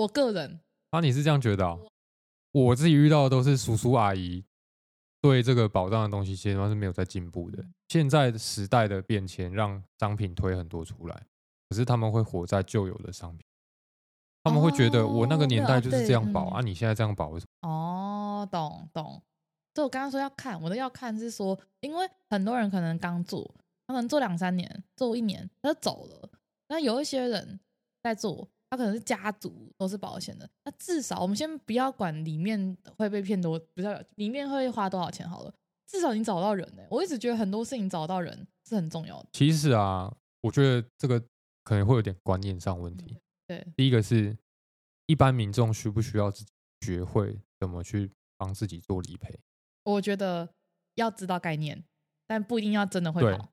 [0.00, 1.86] 我个人啊，你是这样觉得哦？
[2.52, 4.44] 我自己遇到的都是叔叔阿姨，
[5.20, 7.64] 对这个保障的东西，其实是没有在进步的。
[7.88, 11.26] 现在时代的变迁，让商品推很多出来，
[11.70, 13.46] 可是他们会活在旧有的商品，
[14.44, 17.68] 他们会觉得我那个年代就是这样保啊，你现在这样保为什么？
[17.68, 19.22] 哦，懂懂。
[19.74, 23.42] 所以我刚刚说要看，我的要看是说，因为很多人可能刚做，
[23.86, 26.28] 他可能做两三年，做一年他就走了，
[26.68, 27.58] 那有一些人
[28.02, 28.46] 在做。
[28.72, 35.54] 他可能是家族都是保险的，那至少我们先不要管里面会被骗多，不要里面会花多少钱好了，
[35.86, 36.88] 至少你找到人呢、欸。
[36.90, 39.28] 我一直觉得很多事情找到人是很重要的。
[39.34, 41.22] 其实啊，我觉得这个
[41.62, 43.14] 可能会有点观念上问题。
[43.46, 44.34] 对，第一个是
[45.04, 49.38] 一般民众需不需要自己学会怎么去帮自己做理赔？
[49.84, 50.48] 我觉得
[50.94, 51.84] 要知道概念，
[52.26, 53.52] 但不一定要真的会跑。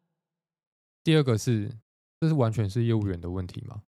[1.04, 1.78] 第二个是，
[2.22, 3.84] 这是完全是业务员的问题吗？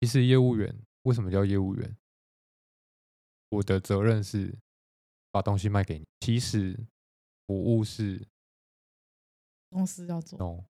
[0.00, 1.96] 其实业务员为什么叫业务员？
[3.50, 4.56] 我的责任是
[5.30, 6.06] 把东西卖给你。
[6.20, 6.78] 其实
[7.46, 8.26] 服务是
[9.70, 10.38] 公司要做。
[10.38, 10.64] 哦，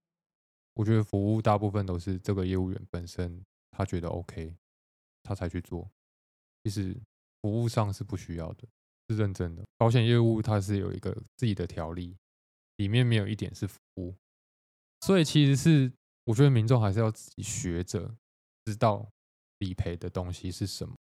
[0.75, 4.57] 我觉得服务大部分都是这个业务员本身他觉得 OK，
[5.23, 5.91] 他才去做。
[6.63, 6.97] 其实
[7.43, 8.69] 服务上是不需要的，
[9.09, 9.65] 是认真的。
[9.77, 12.17] 保险业务它是有一个自己的条例，
[12.77, 14.15] 里面没有一点是服务。
[15.01, 15.93] 所以其实是
[16.25, 18.17] 我觉得民众还是要自己学着
[18.65, 19.11] 知道
[19.59, 20.95] 理赔的东西是什么。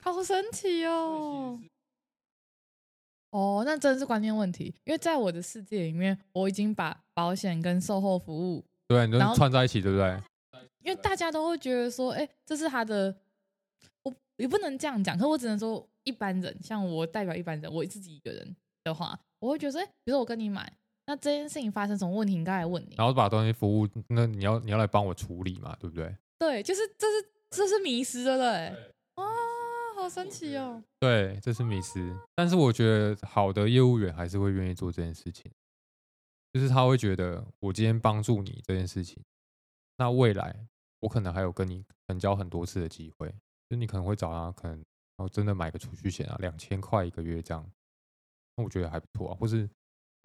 [0.00, 1.60] 好神奇哦！
[3.30, 4.74] 哦，那真是观念问题。
[4.84, 10.20] 因为在我的世界里面，我已经把保险跟售后服务对，你都串在一起，对不对？
[10.80, 13.16] 因为大家都会觉得说，哎，这是他的，
[14.02, 15.16] 我也不能这样讲。
[15.16, 20.70] 可我只能说，一般人像我代表一般人，我自己一个人的话，我会觉得说，哎，比如说我跟你买。
[21.06, 22.94] 那这件事情发生什么问题，应该来问你。
[22.96, 26.16] 然后把东西服务，那你要你要来帮我处理嘛，对不对？
[26.38, 28.92] 对，就是这是这是迷思的嘞。
[29.14, 29.24] 啊，
[29.96, 30.82] 好神奇哦。
[30.98, 32.16] 对，这是迷失。
[32.34, 35.50] 但是我觉得好的业务员还是会愿意做这件事情，
[36.52, 39.22] 就是他会觉得我今天帮助你这件事情，
[39.96, 40.66] 那未来
[41.00, 43.32] 我可能还有跟你成交很多次的机会，
[43.70, 44.84] 就你可能会找他，可能然
[45.18, 47.70] 后真的买个储蓄险啊，两千块一个月这样，
[48.56, 49.68] 那我觉得还不错啊，或是。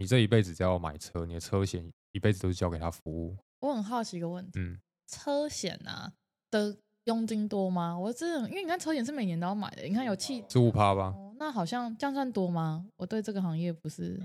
[0.02, 3.36] 你这一辈子只要买车，你的车险一辈子都是交给他服务。
[3.58, 6.10] 我很好奇一个问题，嗯，车险啊
[6.50, 7.98] 的佣金多吗？
[7.98, 11.14] 我这因为你看车险是每年都要买的，你看有七十五趴吧？
[11.16, 12.86] 哦，那好像这样算多吗？
[12.96, 14.20] 我对这个行业不是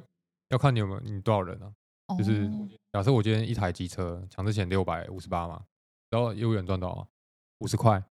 [0.50, 1.74] 要看你有没有你多少人啊？
[2.08, 2.48] 哦、就是
[2.94, 5.64] 假设我今天一台机车强制险六百五十八嘛，
[6.12, 7.08] 然后业务员赚多少？
[7.60, 8.04] 五十块，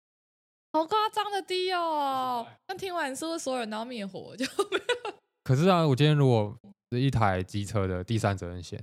[0.72, 2.48] 好夸张的低哦！
[2.68, 5.14] 那听完是不是所有人都要灭火就没有？
[5.44, 6.58] 可是啊，我今天如果
[6.90, 8.82] 是一台机车的第三责任险，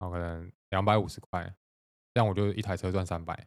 [0.00, 1.44] 然后可能两百五十块，
[2.12, 3.46] 这样我就一台车赚三百。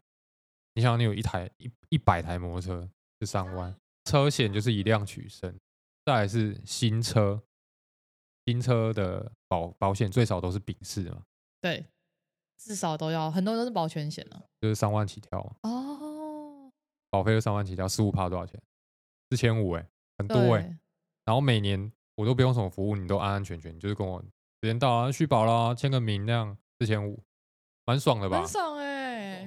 [0.74, 5.54] 你想，你有一台一一百台摩托车是三万，车险就是以量取胜。
[6.06, 7.42] 再来是新车，
[8.46, 11.24] 新车的保保险最少都是丙式嘛？
[11.62, 11.86] 对，
[12.58, 15.40] 至少都要，很多都是保全险了，就是三万起跳。
[15.62, 16.72] 哦，
[17.10, 18.62] 保费是三万起跳，十五趴多少钱？
[19.30, 20.78] 四千五哎，很多哎、欸。
[21.26, 21.92] 然后每年。
[22.16, 27.20] 我都不用什么服务，你都安安全全，就是跟我时间到啊，续保啦，签个名那样，四千五，
[27.86, 28.42] 蛮爽的吧？
[28.42, 29.03] 很爽哎、欸，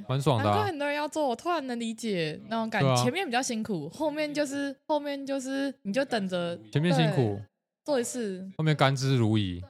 [0.09, 0.65] 蛮爽的、啊。
[0.65, 2.89] 很多人要做，我突然能理解那种感觉。
[2.89, 6.59] 啊、前面比较辛苦，后面就是后面就是你就等着。
[6.73, 7.41] 前面辛苦，
[7.85, 9.63] 做一次，后面甘之如饴。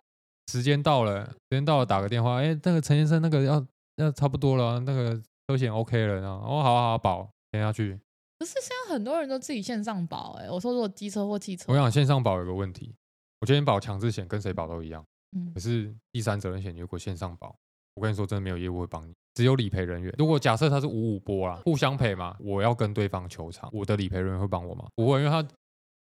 [0.52, 7.98] 时间到了，时间到了，打个电话，哎、欸，那个陈先生，那个要要差不多了，那个车险 OK 了，然后哦，好好好，保等下去。
[8.38, 12.94] 可是现在很多人都自己线上保，哎，我说如果机车或汽车，我想线上保有个问题，
[13.40, 15.04] 我今天保强制险跟谁保都一样，
[15.36, 17.56] 嗯，可是第三责任险如果线上保，
[17.94, 20.12] 我跟你说真的没有业务会帮你，只有理赔人员。
[20.16, 24.86] 如果假设他是五五波啦，互相赔嘛，我要跟对方求偿，我的理赔人员会帮我吗？
[24.96, 25.46] 不会，因为他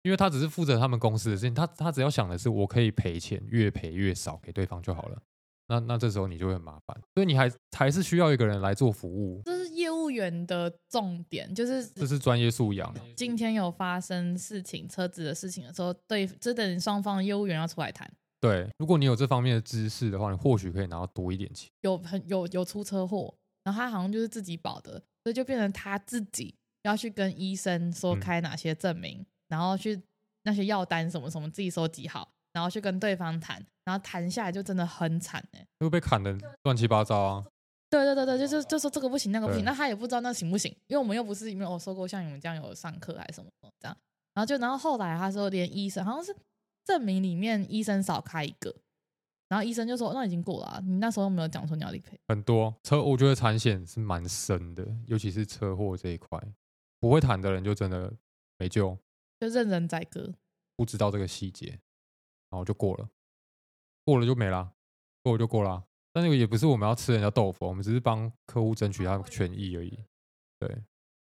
[0.02, 5.18] 因为他只是负责他们公司的事情，他他只要想的是我可以赔钱，越赔越少给对方就好了。
[5.66, 9.40] 那那这时候你就会很麻烦，所以你还还是需要一个人来做服务。
[9.46, 12.94] 这是业务员的重点就是，这是专业素养。
[13.16, 18.08] 今天有发生事情，车子的事情的时候，对，这等双方业务员要出来谈。
[18.44, 21.70] 对，如果你有这方面的知识的话，你或许可以拿到多一点钱。
[21.80, 29.98] 有很有有出车祸，然后他好像就是自己保的，所以就变成他自己要去跟医生说开哪些证明，嗯、然后去
[30.42, 37.44] 那些药单什么什么自己收集好，然后去跟对方谈，然后谈下来就真的很惨哎，会被砍的乱七八糟啊。
[37.88, 43.96] 对对对对，就是就说这个不行那个不行，那他也不知道那行不行，因为我们又不是没有说过像你们这样有上课还是什么这样，
[44.34, 46.36] 然后就然后后来他说连医生好像是
[46.84, 48.74] 证明里面医生少开一个，
[49.48, 52.18] 然后医生就说那已经过了，你那时候有没有讲说你要理赔？
[52.28, 56.38] 很多车我觉得产险是蛮深的，尤其是车祸这一块，
[57.00, 58.12] 不会谈的人就真的
[58.58, 58.96] 没救，
[59.40, 60.34] 就任人宰割，
[60.76, 61.80] 不知道这个细节，
[62.50, 63.08] 然后就过了，
[64.04, 64.72] 过了就没了，
[65.22, 65.84] 过了就过了。
[66.12, 69.98] 但那个也不是我们要吃人家豆腐，我们只是帮客户争取他的权益而已。
[70.60, 70.84] 对，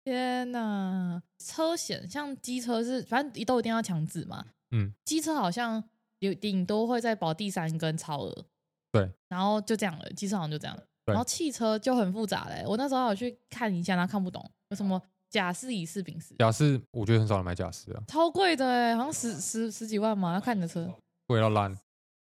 [0.04, 4.44] 天哪，车险像机车是，反正都一定要强制嘛。
[4.70, 5.82] 嗯，机车好像
[6.18, 8.46] 有顶多会再保第三跟超额。
[8.92, 10.78] 对，然后就这样了，机车好像就这样。
[11.04, 16.34] 然后汽车就很复杂嘞，我那时候有去看一下，他看不懂有什么甲式、乙式、丙式。
[16.38, 20.90] 甲式我觉得很少人买甲式啊，超贵的哎，好像十十十几万嘛，要看你的车。
[21.26, 21.74] 贵到烂，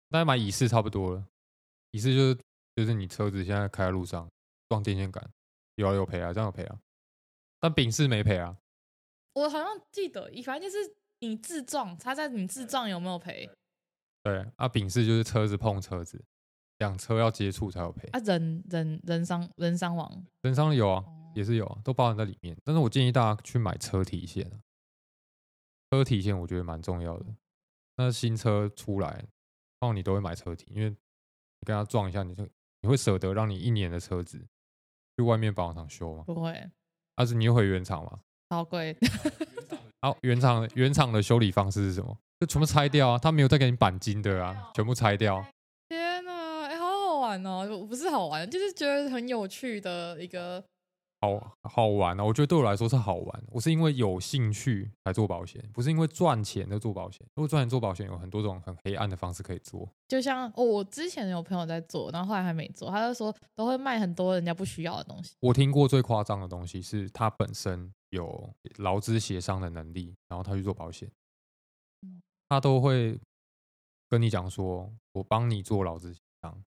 [0.09, 1.25] 大概买乙式差不多了。
[1.91, 2.37] 意思就是，
[2.75, 4.27] 就是你车子现在开在路上
[4.69, 5.23] 撞电线杆，
[5.75, 6.79] 有啊有赔啊，这样有赔啊。
[7.59, 8.57] 但丙式没赔啊，
[9.33, 13.49] 我好像记得，反正就是你自撞，他在你自撞有没有赔？
[14.23, 16.23] 对啊，丙式就是车子碰车子，
[16.79, 18.07] 两车要接触才有赔。
[18.09, 22.57] 啊，人人人伤人伤亡，人伤有啊，也是有啊，都包含在里面。
[22.63, 24.57] 但是我建议大家去买车体险啊，
[25.91, 27.25] 车体险我觉得蛮重要的。
[27.97, 30.97] 那新车出来，然后你都会买车体，因为你
[31.65, 32.47] 跟他撞一下，你就
[32.81, 34.45] 你会舍得让你一年的车子
[35.15, 36.23] 去外面保养厂修吗？
[36.25, 36.69] 不会，
[37.15, 38.19] 但是你又回原厂吗？
[38.49, 38.97] 好贵。
[40.05, 42.15] 好，原厂原厂的修理方式是什么？
[42.39, 43.17] 就全部拆掉啊！
[43.17, 45.43] 他没有再给你钣金的啊，全部拆掉。
[45.89, 47.83] 天哪，哎、欸，好好玩哦！
[47.89, 50.63] 不是好玩，就是觉得很有趣的一个。
[51.21, 52.23] 好好玩啊！
[52.23, 53.43] 我觉得对我来说是好玩。
[53.51, 57.25] 我是因为有兴趣来做保险，不是因为赚钱的做保险。
[57.33, 59.89] 如果赚钱做保险，有很多种很黑暗的方式可以做。
[60.07, 65.35] 就像、哦、我之前有朋友在做，然后后来还没做，他就说都会卖很多人家不需要的东西。
[65.39, 71.09] 我听过最夸张的东西是他本身有劳资协商的能力，然后他去做保险，
[72.49, 73.19] 他都会
[74.09, 76.63] 跟你讲说：“我帮你做劳资协商，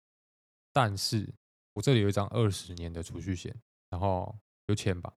[0.72, 1.32] 但是
[1.74, 3.54] 我这里有一张二十年的储蓄险，
[3.90, 5.10] 然后。”就签吧，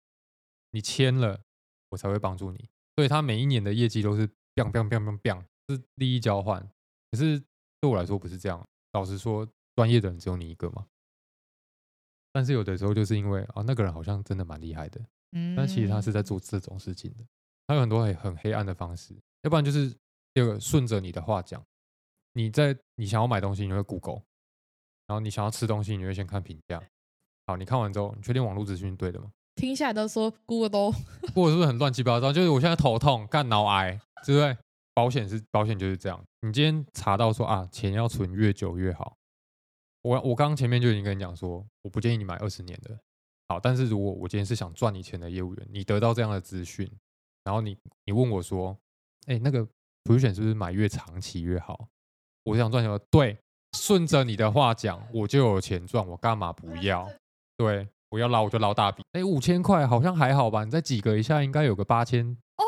[0.69, 1.43] 你签了，
[1.89, 2.69] 我才会帮助你。
[2.95, 6.65] 所以他每一年的业绩都是 biang biang biang biang biang，是利益交换。
[7.12, 7.38] 可是
[7.81, 8.65] 对我来说不是这样。
[8.93, 10.88] 老实说，专业的人只有你一个嘛。
[12.31, 17.25] 但是有的时候就是因为啊，那个人好像真的蛮厉害的，嗯，但其实他是在做这种事情的。
[17.67, 19.89] 他有很多很很黑暗的方式，要不然就是
[20.34, 21.62] 第二个顺着你的话讲，
[22.31, 24.23] 你在你想要买东西，你会 Google，
[25.07, 26.81] 然后你想要吃东西，你会先看评价。
[27.52, 29.30] 好，你看完之后，你确定网络资讯对的吗？
[29.56, 30.90] 听下来都说 Google 都，
[31.36, 32.32] 或者是不是很乱七八糟？
[32.32, 34.58] 就是我现在头痛，干脑癌，对不对？
[34.94, 36.22] 保险是保险就是这样。
[36.42, 39.18] 你今天查到说啊，钱要存越久越好。
[40.04, 42.98] 我我刚刚前面就已经跟你讲说，我不建议你买二十年的。
[43.50, 46.90] 好，但是如果我今天是想赚你钱的业务员，你得到这样的资讯，
[47.44, 48.78] 然后你你问我说，
[49.28, 49.68] 哎，那个
[50.06, 51.90] 储蓄险是不是买越长期越好？
[52.46, 53.38] 我想赚钱，对，
[53.78, 57.12] 顺着你的话讲，我就有钱赚，我干嘛不要？
[57.62, 57.88] 对。
[58.12, 60.65] 我要捞我就捞大笔，哎，五千块好像还好吧？
[60.65, 62.28] 你再挤个一下，应该有个八千。
[62.58, 62.65] 哦，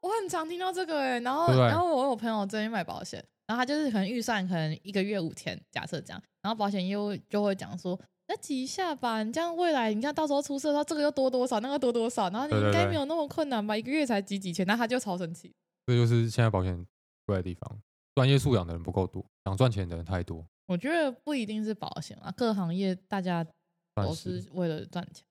[0.00, 13.76] 我很常听到这个哎，然后对对然后我有朋友最近买保险，然后他就是可能预算可能一个月五千，假设这样，然后保险业务就会讲说，那挤一下吧，你这样未来你看到时候出事的话，这个又多多少，那个多多少，然后你应该没有那么困难吧？
[13.76, 15.54] 一个月才挤几千，那他就超生气。
[15.86, 16.84] 这就是现在保险
[17.24, 17.78] 贵的地方，
[18.16, 20.44] 专业素养的人不够多，想赚钱的人太多。
[20.66, 23.46] 我觉得不一定是保险啊，各行业大家。
[23.94, 25.24] 都是为了赚钱，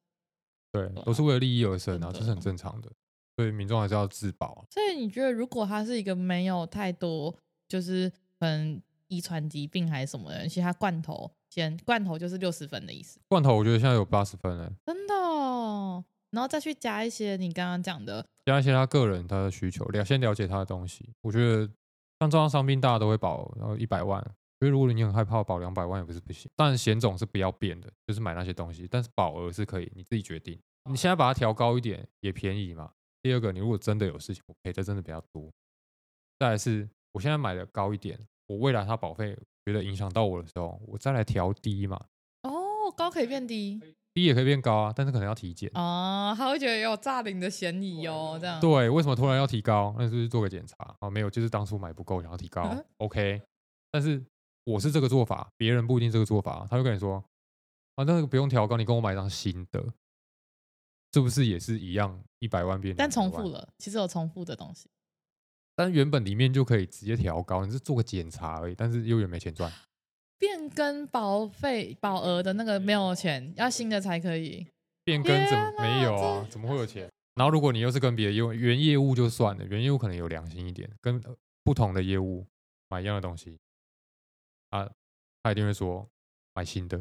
[0.72, 2.92] 对，都是为了利益而生啊，这是很正常的。
[3.38, 4.66] 所以民众还是要自保。
[4.70, 7.36] 所以你觉得，如果他是一个没有太多，
[7.68, 13.20] 就是嗯遗传疾病还是什么的人，其实他罐头先罐头就是六十分的意思。
[13.28, 16.04] 罐头我觉得现在有八十分了，真的哦。
[16.30, 21.10] 然后再去加一些你刚刚讲的，加一些他个人他的需求，了先了解他的东西。
[21.22, 21.68] 我觉得
[22.20, 24.24] 像重伤伤病大家都会保，然后一百万。
[24.62, 28.88] 因为如果你很害怕保两百万也不是不行，但险种是不要变的，就是买那些东西。
[28.88, 30.58] 但是保额是可以你自己决定。
[30.88, 32.92] 你现在把它调高一点也便宜嘛。
[33.24, 35.52] 第二个，你如果真的有事情，我赔的真的比较多。
[36.38, 42.00] 再来是，我现在买的高一点，我未来它保费觉得影响到我的时候，我再来调低嘛。
[42.44, 43.80] 哦，高可以变低，
[44.14, 45.72] 低也可以变高啊，但是可能要体检。
[45.74, 48.60] 哦，他会觉得有诈领的嫌疑哦，这样。
[48.60, 49.96] 对，为什么突然要提高？
[49.98, 51.10] 那就是做个检查啊？
[51.10, 52.62] 没有，就是当初买不够，然后提高。
[52.70, 53.42] 嗯、OK，
[53.92, 54.24] 但是。
[54.64, 56.68] 我是这个做法，别人不一定这个做法。
[56.70, 57.24] 他就跟你说
[57.96, 59.84] ：“啊，那个不用调高，你跟我买一张新的，
[61.14, 62.24] 是不是也是一样？
[62.40, 64.90] 一百万变，但重复了，其实有重复的东西。
[65.76, 68.76] 但原本里面就可以直接调高，你是做个检查而已。
[68.76, 69.72] 但是又有没钱赚？
[70.38, 74.68] 变更保费保额的那个没有钱，要新的才可以。
[75.04, 76.48] 变更怎么没有啊？
[76.50, 77.10] 怎么会有钱？
[77.36, 81.20] 然后如果你又是跟别的业务原业务就算了，原业务可能有良心一点，跟
[81.64, 82.46] 不同的业务
[82.90, 83.58] 买一样的东西。”
[84.72, 84.90] 啊，
[85.44, 86.06] 他一定会说
[86.54, 86.98] 买新的，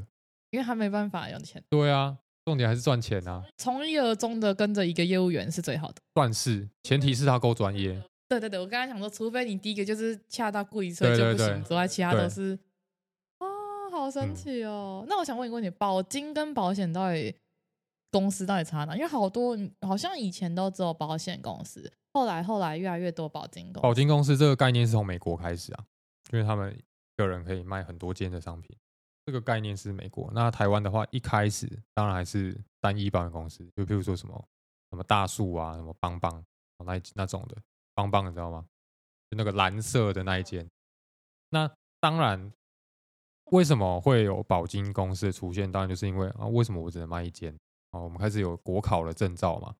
[0.51, 1.61] 因为他没办法有钱。
[1.69, 3.45] 对啊，重点还是赚钱啊。
[3.57, 8.01] 从一而终的跟着一个业务员是最好的，算是，前提是他够专业。
[8.29, 12.57] 对对对，我刚才想说，除非你第一个就是恰到故意车就不行，之外其他都是。
[13.39, 13.47] 啊，
[13.91, 15.03] 好神奇哦！
[15.05, 17.35] 嗯、那我想问一个问题，保金跟保险到底
[18.13, 18.95] 公司到底差哪？
[18.95, 23.81] 因为好多好像以前都只有保险公司，后来后来越来越多保金公司。
[23.81, 25.85] 保金公司这个概念是从美国开始啊，
[26.33, 26.77] 因为他们。
[27.21, 28.77] 个人可以卖很多间的商品，
[29.27, 30.31] 这个概念是美国。
[30.33, 34.49] 那台湾的话，一开始当然还是单一保险公司，就比如说什么
[34.91, 36.45] 什么大树啊，什么邦邦
[36.85, 37.57] 那那种的
[37.95, 38.67] 邦邦，你知道吗？
[39.31, 40.69] 就那个蓝色的那一间。
[41.51, 42.53] 那当然，
[43.53, 45.71] 为什么会有保金公司的出现？
[45.71, 47.55] 当然就是因为啊，为什么我只能卖一间？
[47.91, 49.75] 哦，我们开始有国考的证照嘛。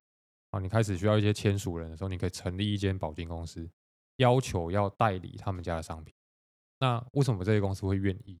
[0.51, 3.69] 啊，你开始需要一些签署人的时候，你可以成立一间保金公司，
[4.17, 6.13] 要求要代理他们家的商品。
[6.81, 8.37] 那为什么这些公司会愿意？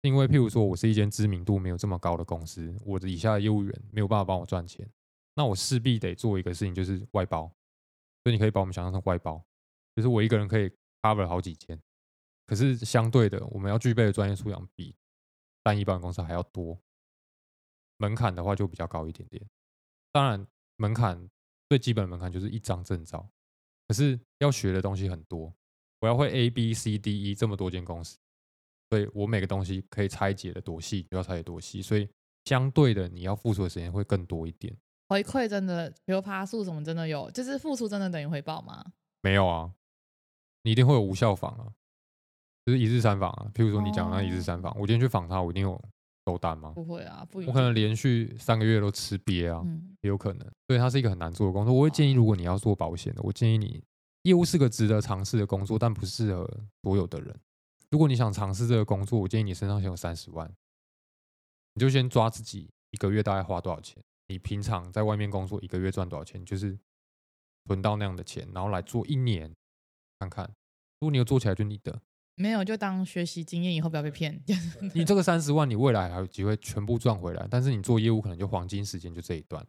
[0.00, 4.90] 因为譬如说我是一间知名度没有这么高的公司，我的以下的业务员没有办法帮我赚钱，
[5.34, 7.46] 那我势必得做一个事情，就是外包。
[8.24, 9.40] 所以你可以把我们想象成外包，
[9.94, 10.68] 就是我一个人可以
[11.02, 11.80] cover 好几间。
[12.46, 14.96] 可是相对的，我们要具备的专业素养比
[15.62, 16.80] 单一保险公司还要多，
[17.98, 19.46] 门槛的话就比较高一点点。
[20.10, 20.44] 当然。
[20.80, 21.28] 门槛
[21.68, 23.28] 最基本的门槛就是一张证照，
[23.88, 25.52] 可是要学的东西很多。
[26.00, 28.18] 我要会 A B C D E 这么多间公司，
[28.90, 32.08] 所以我每个东西可以拆解的多细就要拆解多细，所以
[32.44, 34.74] 相对的你要付出的时间会更多一点。
[35.08, 38.84] 回馈真的，比如爬树什么真的有，就是付出真的等于回报吗？
[39.22, 39.72] 没有啊，
[40.62, 41.72] 你一定会有无效访啊，
[42.66, 43.50] 就是一日三访啊。
[43.54, 45.82] 譬如说你讲那一日三访，我今天去访他，我一定有。
[46.26, 46.72] 收单吗？
[46.74, 50.46] 不会啊，不，我可能连续三个月都吃瘪啊，嗯，也有可能。
[50.66, 51.72] 所以它是一个很难做的工作。
[51.72, 53.82] 我会建议，如果你要做保险的，我建议你，
[54.22, 56.48] 业务是个值得尝试的工作，但不适合
[56.82, 57.40] 所有的人。
[57.90, 60.52] 如果你想尝试这个工作，我建议你身上先有三十万，
[61.74, 64.02] 你就先抓自己一个月大概花多少钱。
[64.26, 66.78] 你平常在外面工作一个月赚多少钱，就是
[67.66, 69.54] 存到那样的钱，然后来做一年
[70.18, 70.44] 看看。
[71.00, 72.02] 如果你有做起来，就你的。
[72.34, 74.40] 没有，就当学习经验，以后不要被骗。
[74.94, 77.48] 你这个三十万，你未来还有机会全部赚回来。
[77.50, 79.66] 但是你做业务可能就黄金时间就这一段。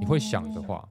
[0.00, 0.88] 你会想的话，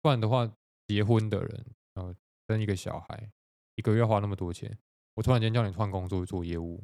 [0.00, 0.50] 不然的话，
[0.86, 2.14] 结婚的人，然后
[2.48, 3.30] 生一个小孩，
[3.74, 4.76] 一个月花那么多钱，
[5.14, 6.82] 我突然间叫你换工作做业务，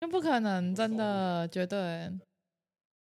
[0.00, 2.10] 那不可能，真的绝对。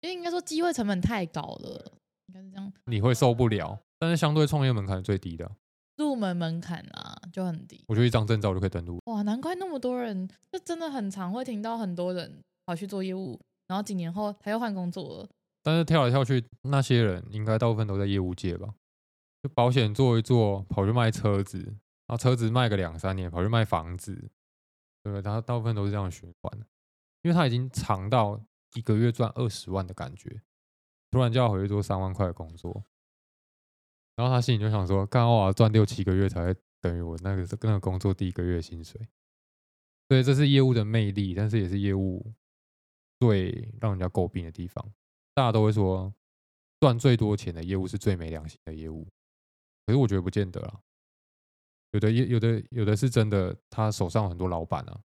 [0.02, 1.92] 因为应该说机会成本太高了，
[2.28, 2.72] 应该是这样。
[2.86, 5.52] 你会受不了，但是相对创业门槛是最低的。
[5.98, 7.84] 入门门槛啊，就很低。
[7.90, 9.02] 我觉得一张证照就可以登录。
[9.08, 13.38] 哇，难怪那么多人，就真的很常会听到很多人跑去做业务，
[13.68, 15.30] 然后几年后他又换工作了。
[15.62, 18.74] 但是跳来跳去，那些人应该大部分都在业务界吧？
[19.42, 24.14] 就保险做一做，跑去卖车子，然后车子卖个两三年，跑去卖房子，
[25.04, 25.22] 对不对？
[25.22, 26.60] 他大部分都是这样循环，
[27.22, 28.42] 因为他已经尝到
[28.74, 30.42] 一个月赚二十万的感觉，
[31.10, 32.84] 突然就要回去做三万块的工作。
[34.16, 39.00] 然后他心里就想说：“刚好我要赚六七个月才会等于我那个那个工作第一个月薪水。”
[40.10, 42.34] 所以这是业务的魅力，但是也是业务
[43.20, 44.86] 最让人家诟病的地方。
[45.34, 46.14] 大家都会说，
[46.82, 49.08] 赚最多钱的业务是最没良心的业务。
[49.90, 50.80] 可是我觉得不见得啦，
[51.94, 55.02] 有的业有的有的是真的，他手上有很多老板啊，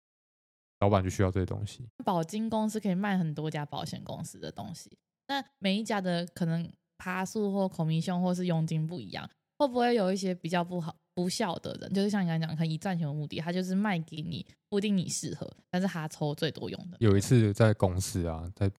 [0.80, 1.88] 老板就需要这些东西。
[2.04, 6.70] 保金公司可以卖很多家保险公司的东西，那每一家的可能。
[6.96, 9.28] 爬树或孔明兄或是佣金不一样，
[9.58, 11.92] 会不会有一些比较不好不孝的人？
[11.92, 16.96] 就是像你刚才讲，可以以赚钱为目的，他就是卖给你，不一定你适合，但是他抽最多用的。
[17.00, 18.70] 有一次在公司啊，在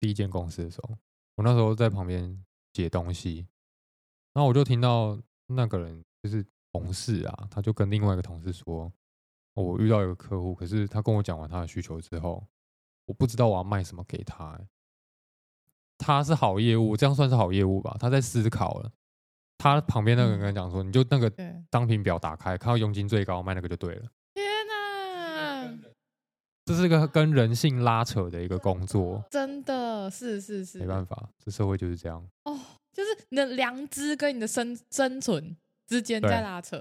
[0.00, 0.98] 第一间公司的时候，
[1.36, 2.44] 我那时候在旁边
[2.74, 3.46] 写东西，
[4.34, 5.16] 然后我就听到
[5.54, 8.92] 那个人就是同事啊，他就跟另外一个同事说，
[9.54, 12.46] 我遇到一个客户，可是他跟我讲完他的需求之后，
[13.06, 14.68] 我不知道我要卖什么给他欸。
[15.98, 17.96] 他是好业务，这样算是好业务吧？
[18.00, 18.90] 他在思考了。
[19.58, 21.30] 他旁边那个人跟他讲说：“你就那个
[21.70, 25.78] 商品表打开，看到佣金最高，卖那个就对了。”天哪，
[26.64, 32.26] 这是一个跟人性拉扯的一个工作，真的是是是，没办法，这社会就是这样。
[32.44, 32.58] 哦，
[32.92, 36.76] 就是你的良知跟你的生生存之间在拉扯。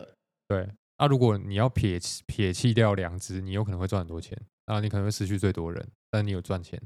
[0.47, 6.81] 对，那、啊、如果你要撇撇弃掉良知，你有可能会赚很多钱，啊，你可能会失去最多人，但你有赚钱。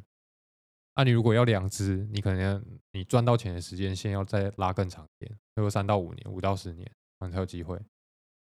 [0.96, 6.86] 那你如果要良知，你可能你赚到钱的时间线要再拉更长一点，比如三到五年、五到十年，
[7.20, 7.80] 可能才有机会。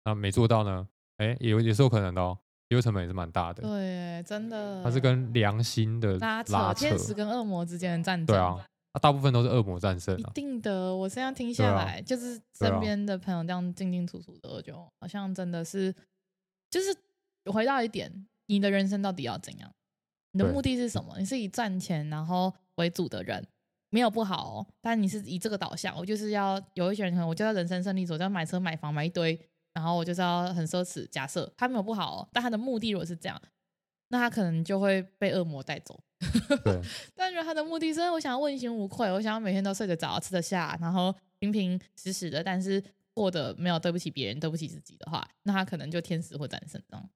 [0.05, 0.89] 那没做到呢？
[1.19, 2.37] 哎，也也是有可能的哦，
[2.69, 3.63] 因为成本也是蛮大的。
[3.63, 4.83] 对，真的。
[4.83, 8.35] 它是跟良心的拉扯，拉扯天使跟恶魔之间的战争。
[8.35, 10.31] 对啊，它大部分都是恶魔战胜啊。
[10.31, 15.95] 一定的，我这样听下来，啊、就是身边的朋友这样进进出出的，我就好像真的是，
[16.71, 16.95] 就是
[17.51, 19.73] 回到一点，你的人生到底要怎样？
[20.33, 21.15] 你的目的是什么？
[21.19, 23.47] 你是以赚钱然后为主的人，
[23.91, 24.67] 没有不好哦。
[24.81, 29.39] 但你是以这个导向，我就是要有一些人可能我就要人生胜利组，就要买车买房买一堆，
[29.75, 31.07] 然后我就是要很奢侈。
[31.09, 33.41] 假设他没有不好哦，但他的目的如果是这样，
[34.13, 35.99] 那他可能就会被恶魔带走。
[36.63, 36.81] 对。
[37.17, 42.83] 但如果他的目的是我想要问心无愧，我想要每天都睡得着、吃得下，然后平平实实的，但是
[43.15, 47.09] 过得没有对不起别人、对不起自己的话，那他可能就天使会战胜这样。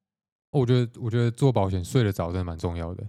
[0.52, 3.06] 我觉得，我觉得做保险睡得着真的蛮重要的。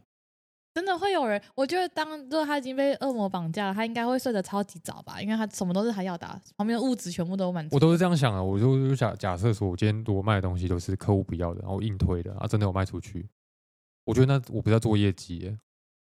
[0.73, 7.75] 真的会有人，我觉得当如果他已经被恶魔绑架了，他应该会睡得超级早吧，因为他什么都是他要的，旁边的物质全部都满足。
[7.75, 13.27] 我都是这样想的，我就假假设说，我今天我卖的东西都是客户不要的，然后硬推的，啊，真的有卖出去，
[14.07, 15.55] 我觉得那我不是在做业绩，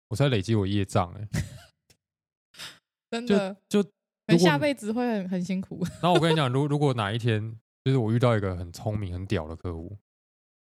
[0.09, 1.27] 我是在累积我业障，哎，
[3.09, 5.81] 真的就就可能下辈子会很很辛苦。
[6.01, 9.97] 然后我跟你讲， 如如果哪一天，就是我遇到一个很聪明、很屌的客户，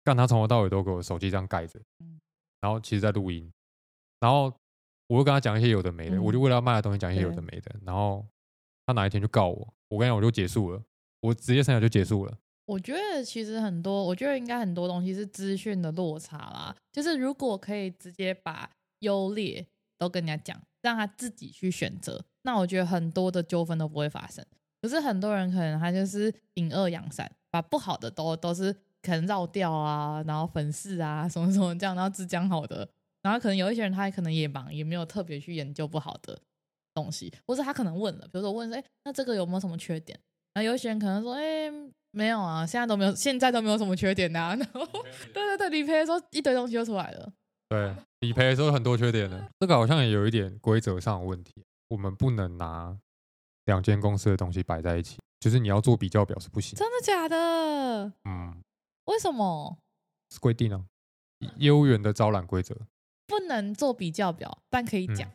[0.02, 1.80] 但他从头到尾都给我手机这样盖着，
[2.60, 3.48] 然后其实在录音，
[4.18, 4.52] 然后
[5.06, 8.26] 我又跟他讲一些有的没的，嗯、我就为了要卖的东西讲一些有的没的，然后
[8.86, 10.82] 他哪一天就告我，我跟你讲，我就结束了，
[11.20, 12.36] 我职业生涯就结束了。
[12.70, 16.76] 我觉得其实很多，我觉得应该很多东西是资讯的落差啦。
[16.92, 19.66] 就是如果可以直接把优劣
[19.98, 24.44] 都跟人家讲，让他自己去选择，那我觉得很多的纠纷都不会发生。
[24.80, 32.88] 可是很多人可能他就是隐恶扬善，把不好的都都是可能绕掉啊，然后粉饰啊什么什么这样，然后只讲好的。
[33.22, 36.40] 然后可能有一些人他可能也忙，也没有特别去研究不好的
[36.94, 40.16] 东西，或者他可能问了，比如说问说，哎，那这个有没有什么缺点？
[40.54, 41.72] 然后有一些人可能说，哎。
[42.12, 44.54] 没有啊，现在都没有，现在都没有什么缺点的啊。
[44.54, 44.86] 然后，
[45.32, 47.32] 对对对，理赔的时候一堆东西就出来了。
[47.68, 49.48] 对，理赔的时候很多缺点的。
[49.60, 52.98] 这个好像也有一点规则上的问题，我们不能拿
[53.66, 56.76] 两间公司的东西摆在一起，就是你要做比较表是不行。
[56.76, 58.12] 真的假的？
[58.24, 58.60] 嗯。
[59.06, 59.78] 为什么？
[60.30, 60.84] 是规定啊，
[61.56, 62.76] 业务员的招揽规则。
[63.26, 65.28] 不能做比较表，但可以讲。
[65.28, 65.34] 嗯，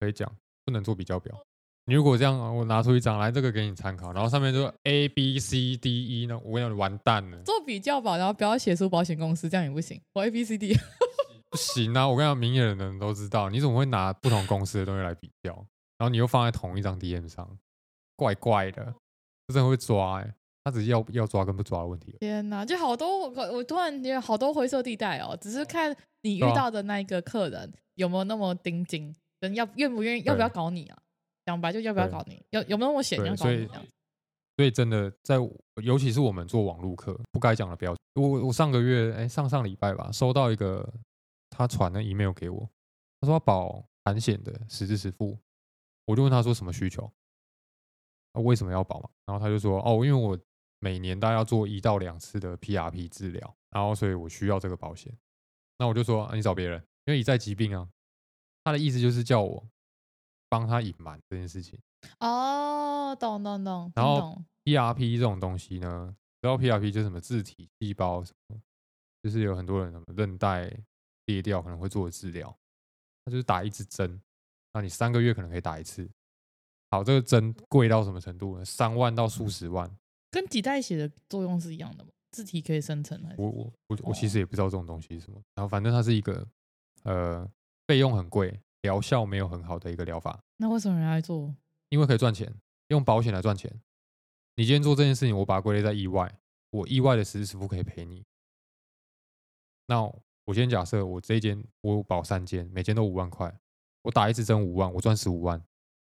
[0.00, 0.32] 可以讲，
[0.64, 1.44] 不能做比较表。
[1.86, 7.42] 你如果这样，我拿出一张来，这个给你参考，然后上面就 A B C D E 呢，我跟你讲，你完蛋了。
[7.42, 10.00] 做比较吧，然后不要写出保险公司，这样也不行。
[10.14, 10.74] 我 A B C D
[11.50, 12.08] 不行啊！
[12.08, 15.52] 我跟你讲，明眼人都知道，你怎么会拿不同公司的东西来比较，
[15.98, 17.46] 然后你又放在同一张 DM 上，
[18.16, 18.82] 怪怪的，
[19.46, 22.16] 这真的会抓哎、欸，他只是要要抓跟不抓的问题。
[22.18, 30.98] 天哪，就好多，我突然觉得好多灰色地带哦，只是看你遇到的那一个客人有没有那么盯紧，人要愿不愿意，要不要搞你啊？
[31.46, 32.42] 讲白就要不要搞你？
[32.50, 33.86] 有有没有那么险要搞你这样？
[34.56, 35.36] 所以真的在，
[35.82, 37.94] 尤其是我们做网络课，不该讲的不要。
[38.14, 40.88] 我我上个月哎、欸，上上礼拜吧，收到一个
[41.50, 42.60] 他传的 email 给我，
[43.20, 45.36] 他说他保产险的实支实付，
[46.06, 47.10] 我就问他说什么需求，
[48.32, 49.10] 啊为什么要保嘛？
[49.26, 50.38] 然后他就说哦，因为我
[50.78, 55.12] 每年大概要做一到两次的 PRP 治疗，然后所以我需要这个保险。
[55.78, 57.88] 那我就说啊，你找别人，因为一再疾病啊。
[58.62, 59.66] 他的意思就是叫我。
[60.54, 61.76] 帮他隐瞒这件事情
[62.20, 63.90] 哦，懂懂懂。
[63.96, 68.60] 然后 PRP 这种东西呢，知道 PRP 就是什么自体细胞什么，
[69.20, 70.72] 就是有很多人什么韧带
[71.26, 72.56] 裂掉可能会做的治疗，
[73.24, 74.20] 他就是打一支针，
[74.72, 76.08] 那你三个月可能可以打一次。
[76.92, 78.64] 好，这个针贵到什么程度呢？
[78.64, 79.90] 三万到数十万。
[80.30, 82.10] 跟几代血的作用是一样的吗？
[82.30, 83.42] 自体可以生成还是？
[83.42, 86.46] 我我我我其实也不知道这种东西是什么，然后反正它是一个
[87.02, 87.50] 呃
[87.88, 88.60] 费用很贵。
[88.84, 91.54] 疗效没有很好的一个疗法，那为什么人家做？
[91.88, 92.54] 因为可以赚钱，
[92.88, 93.80] 用保险来赚钱。
[94.56, 96.30] 你今天做这件事情，我把它归类在意外，
[96.68, 98.22] 我意外的实支实付可以赔你。
[99.86, 100.02] 那
[100.44, 103.58] 我先假设我这一间我保三间，每间都五万块，
[104.02, 105.58] 我打一次针五万，我赚十五万，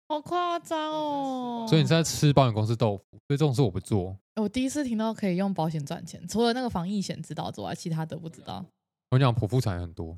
[0.10, 1.68] 好夸张哦！
[1.70, 4.18] 所以你在吃保险公司豆腐，所以这种事我不做。
[4.38, 8.66] 我第一次听到可以用保险赚钱，除了那个防疫险知道之外，其他的不知道。
[9.12, 10.18] 我讲剖腹产很多，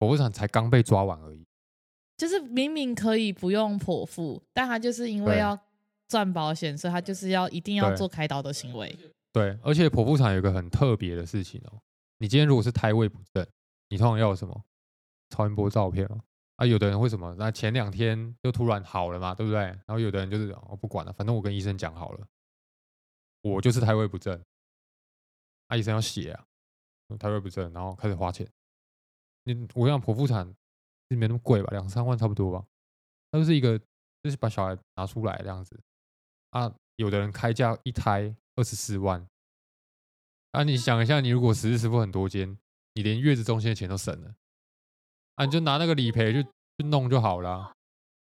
[0.00, 1.46] 剖腹产才刚被抓完而已。
[2.16, 5.58] 就是明明可以不用剖腹，但他就是因为要
[6.06, 8.96] 赚保险，所以他就是要一定要做开刀的行为。
[9.32, 11.80] 对，而且剖腹产有一个很特别的事情哦。
[12.18, 13.44] 你今天如果是胎位不正，
[13.88, 14.64] 你通常要什么？
[15.30, 16.20] 超音波照片哦。
[16.56, 17.34] 啊，有的人会什么？
[17.38, 19.60] 那前两天就突然好了嘛，对不对？
[19.60, 22.26] 然后有的人就是我不管了，反正我跟医生讲好了，
[23.40, 24.40] 我就是胎位不正。
[25.68, 26.44] 啊，医生要写啊，
[27.18, 28.46] 胎位不正，然后开始花钱。
[29.44, 30.54] 你我想剖腹产。
[31.16, 32.64] 没那么贵吧，两三万差不多吧。
[33.30, 33.78] 那就是一个，
[34.22, 35.78] 就是把小孩拿出来这样子
[36.50, 36.72] 啊。
[36.96, 39.26] 有的人开价一胎二十四万
[40.50, 40.62] 啊。
[40.62, 42.56] 你想一下，你如果实支实付很多间，
[42.94, 44.34] 你连月子中心的钱都省了
[45.36, 47.72] 啊，你就拿那个理赔去去弄就好了。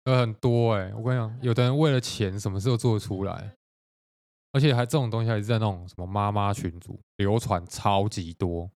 [0.05, 3.55] 呃，很多哎、我跟你讲，有的人为了钱，什么事都做得出来，
[4.53, 8.70] 而且还这种东西还是在那种什么妈妈群组流传超级多。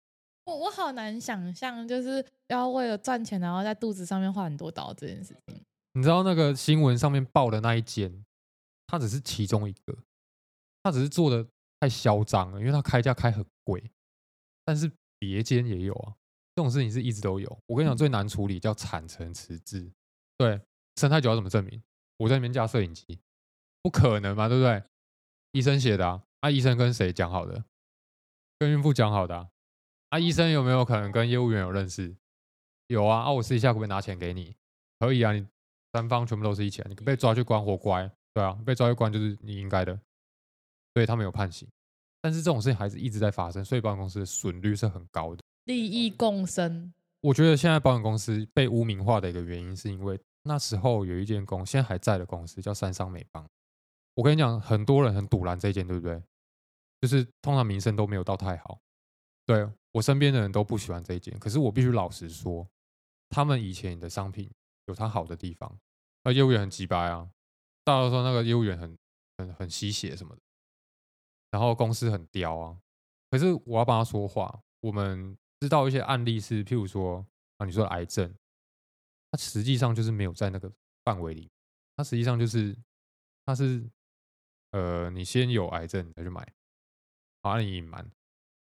[0.51, 5.65] 我我好难想象，就是要为了赚钱，然后在肚子上面画很多刀这件事情。
[5.93, 8.25] 你知道那个新闻上面报的那一间，
[8.87, 9.97] 它只是其中一个，
[10.83, 11.47] 它只是做的
[11.79, 13.83] 太嚣张了，因为它开价开很贵。
[14.65, 16.15] 但是别间也有啊，
[16.55, 17.59] 这种事情是一直都有。
[17.67, 19.91] 我跟你讲，最难处理叫产程迟滞。
[20.37, 20.61] 对，
[20.97, 21.83] 生太久要怎么证明？
[22.19, 23.19] 我在里面架摄影机，
[23.83, 24.83] 不可能嘛，对不对？
[25.53, 27.65] 医生写的啊，啊，医生跟谁讲好的？
[28.59, 29.49] 跟孕妇讲好的啊。
[30.11, 32.15] 啊，医生有没有可能跟业务员有认识？
[32.89, 34.55] 有啊，啊，我试一下可不可以拿钱给你？
[34.99, 35.47] 可以啊，你
[35.93, 39.99] 三方全部都是一起，你被抓去关活乖，对啊，被抓去关就是你应该的，
[40.95, 41.69] 所以他们有判刑。
[42.21, 45.43] 但是这种事情还是一直在发生，所以保险公司的损率是很高的。
[45.65, 53.49] 利益共生，我觉得现在保险公司被污名化的一个原因，是因为那时候有一间公司，现在还在的公司叫三商美邦。
[54.15, 56.21] 我跟你讲，很多人很堵拦这一间，对不对？
[57.01, 58.81] 就是通常名声都没有到太好。
[59.47, 62.69] 对，我身边的人都不喜欢这一间，可是我必须老实说，
[63.29, 64.51] 他们以前的商品
[64.87, 65.79] 有它好的地方，
[66.25, 67.31] 那业务员很机掰啊。
[67.85, 68.99] 大家都说那个业务员很
[69.39, 70.43] 很很吸血什么的，
[71.51, 72.79] 然后公司很刁啊。
[73.31, 77.27] 可是我要帮他说话，我们知道一些案例是，譬如说
[77.59, 78.35] 啊，你说癌症，
[79.31, 80.71] 它实际上就是没有在那个
[81.05, 81.51] 范围里，
[81.97, 82.77] 它实际上就是
[83.45, 83.89] 它是。
[84.73, 86.47] 呃，你先有癌症你再去买，
[87.43, 88.09] 好，你隐瞒，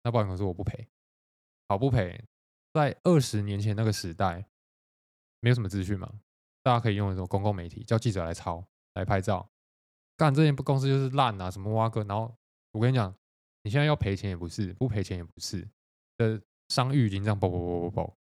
[0.04, 0.88] 那保险公司我不赔，
[1.70, 2.26] 好不赔？
[2.74, 4.46] 在二十年前那个时代，
[5.40, 6.12] 没有什么资讯嘛，
[6.62, 9.50] 大家可以用一种公共媒体，叫记者来抄，来拍照，
[10.18, 12.36] 干这些公司就是烂啊，什么挖哥，然后
[12.72, 13.16] 我跟你讲，
[13.64, 15.68] 你现在要赔钱也不是，不赔钱也不是，
[16.18, 18.18] 的商誉已经这样啵啵啵啵啵，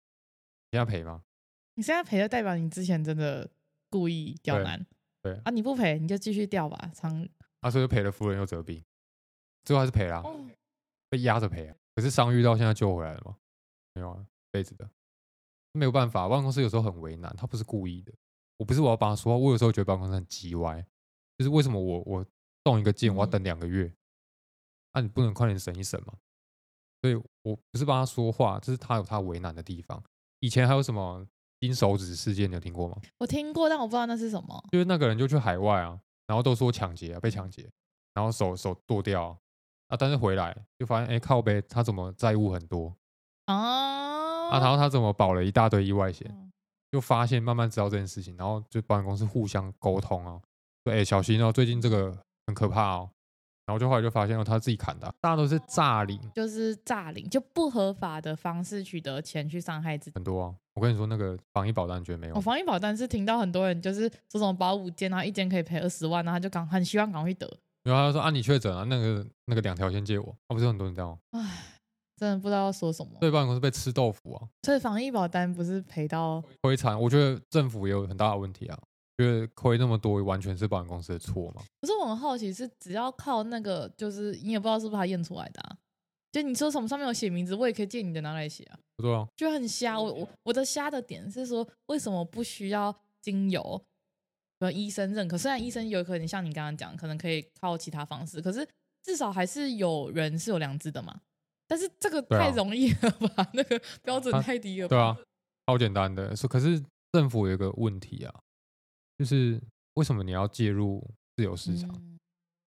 [0.73, 1.23] 你要赔吗？
[1.75, 3.49] 你现在赔就代表你之前真的
[3.89, 4.79] 故意刁难，
[5.23, 7.29] 对，对啊，你不赔你就继续掉吧，长。
[7.61, 8.85] 啊，所以赔了夫人又折兵，
[9.65, 10.23] 最后还是赔了，
[11.09, 11.77] 被压着赔啊。
[11.97, 13.37] 可是伤愈到现在救回来了吗？
[13.95, 14.89] 没有啊，一辈子的，
[15.73, 16.29] 没有办法。
[16.29, 18.13] 办公室有时候很为难，他不是故意的。
[18.59, 20.87] 我不是我要帮他说话，我有时候觉得办公室很叽歪，
[21.39, 22.27] 就是为什么我我
[22.63, 23.91] 动一个键我要等两个月？
[24.93, 26.15] 那、你不能快点审一审吗？
[27.01, 30.03] 所以我不是帮他说话，这是他有他为难的地方。
[30.41, 31.27] 以前还有什么
[31.61, 33.01] 金手指事件，你有听过吗？
[33.19, 34.63] 我听过，但我不知道那是什么。
[34.71, 36.01] 就是那个人就去海外啊。
[36.27, 37.71] 然后都说抢劫啊，被抢劫，
[38.13, 39.39] 然后手手剁掉啊，
[39.95, 42.97] 但是回来就发现，哎，靠呗，他怎么债务很多
[43.45, 44.49] 啊？
[44.49, 46.35] 啊，然后他怎么保了一大堆意外险？
[46.91, 50.41] 就发现慢慢知道这件事情，然后就保险公司互相沟通啊，
[50.85, 52.17] 说，哎，小心哦，最近这个
[52.47, 53.11] 很可怕哦。
[53.67, 60.55] 然后就后来就发现哦，他自己砍的，大家都是诈领，就是诈领，就不合法的方式取得钱去伤害自己，很多啊。
[60.75, 62.35] 我跟你说，那个防疫保单绝对没有。
[62.35, 67.59] 我、哦、防疫保单是听到很多人就是这种保五件，然后一件可以赔二十万，然后他就赶很希望赶快得。
[67.87, 70.37] 然后他就说啊，你确诊啊，那个那个两条先借我。
[70.49, 71.19] 啊，不是很多人这样吗？
[71.31, 71.79] 唉，
[72.17, 73.13] 真的不知道要说什么。
[73.21, 74.49] 对，保险公司被吃豆腐啊。
[74.65, 77.01] 所以防疫保单不是赔到亏惨？
[77.01, 78.77] 我觉得政府也有很大的问题啊，
[79.19, 81.63] 觉得亏那么多，完全是保险公司的错嘛。
[81.81, 85.77] 可是我很好奇，是只要靠那个，就是你也不知道是不是他验出来的啊？
[86.33, 88.79] 就你说什么上面有写名字，我也可以借你的拿来写啊。
[88.97, 89.99] 不错啊，就很瞎。
[89.99, 93.81] 我我我的瞎的点是说，为什么不需要经由
[94.61, 95.37] 和医生认可？
[95.37, 98.67] 虽然医生有可能像你刚刚讲，可能可以靠其他方式，可是
[99.03, 101.21] 至少还是有人是有良知的嘛。
[101.67, 103.43] 但是这个太容易了吧？
[103.43, 104.97] 啊、那个标准太低了吧。
[104.97, 105.17] 对啊，
[105.67, 106.35] 超简单的。
[106.37, 106.83] 说可是
[107.13, 108.35] 政府有一个问题啊，
[109.19, 109.61] 就是
[109.95, 111.05] 为什么你要介入
[111.37, 111.91] 自由市场？
[111.95, 112.13] 嗯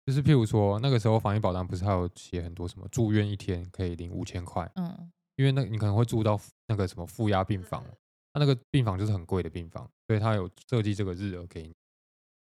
[0.07, 4.65] 就是譬如说，那个时候防疫保单不是还有写很多什么住院一天可以领五千块？
[4.75, 7.91] 嗯，因为那你可能会住到那个什么负压病房，他
[8.37, 11.75] 那个病房就是很贵的病房，所以他有设计这个日额给你。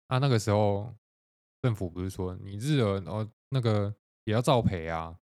[0.09, 0.95] 啊，那个时候
[1.63, 5.17] 政府不是说你日额，然后那个也要照赔啊？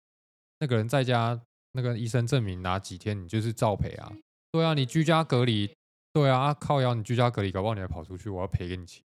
[0.59, 1.41] 那个人在家
[1.73, 4.12] 那个医生证明拿几天，你就是照赔啊？
[4.53, 5.75] 对啊，你居家隔离，
[6.12, 9.05] 对啊，靠腰你居家隔离，搞不好你还跑出去，我要赔给你钱。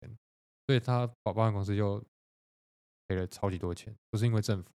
[0.65, 2.03] 所以他保保险公司就。
[3.07, 4.71] 赔了超级多钱，不是因为政府，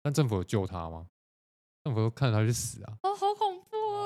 [0.00, 1.08] 但政府有救他吗？
[1.82, 2.96] 政府都看着他去死啊！
[3.02, 3.53] 哦，好恐怖哦，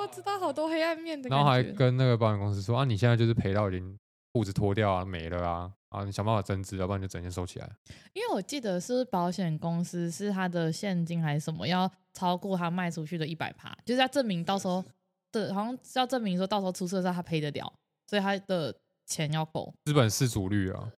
[0.09, 1.29] 知道好多黑暗面的。
[1.29, 3.99] 然后还跟那个保险公司说啊，你现在就是赔到已经
[4.33, 7.71] 裤子脱掉啊，没了啊，啊，你想办法增资，要不然就整件收起来。
[8.13, 14.85] 因为我记得是保险公司是他的现金还是什么要超过他卖出去的一百趴，就是要证明到时候
[15.33, 17.73] 的，好像是要证明说到时候出事的时候他赔得了，
[18.07, 18.75] 所以他的
[19.07, 19.75] 钱要够。
[19.85, 20.91] 资本市足率啊，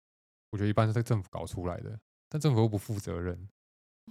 [0.51, 1.99] 我觉得一般是在政府搞出来的。
[2.31, 3.49] 但政府又不负责任，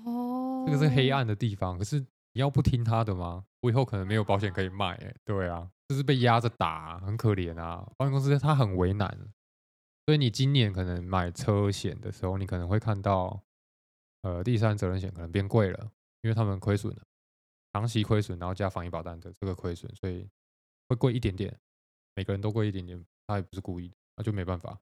[0.04, 1.78] 哦，这个是黑暗的地方。
[1.78, 2.04] 可是
[2.38, 3.44] 你要不听他的吗？
[3.62, 7.84] 我以后可能没有保险可以卖，哎，对啊，就是被压着打，很可怜啊。
[7.96, 9.10] 保险公司他很为难，
[10.06, 13.42] 所以你今年可能买车险的时候，你可能会看到，
[14.22, 15.90] 呃，第三责任险可能变贵了，
[16.22, 17.02] 因为他们亏损了，
[17.72, 20.24] 长期亏损，然后加防疫保单的这个亏损，所以
[20.88, 21.58] 会贵一点点。
[22.14, 24.78] 每个人都贵一点点，他也不是故意的，那就没办法，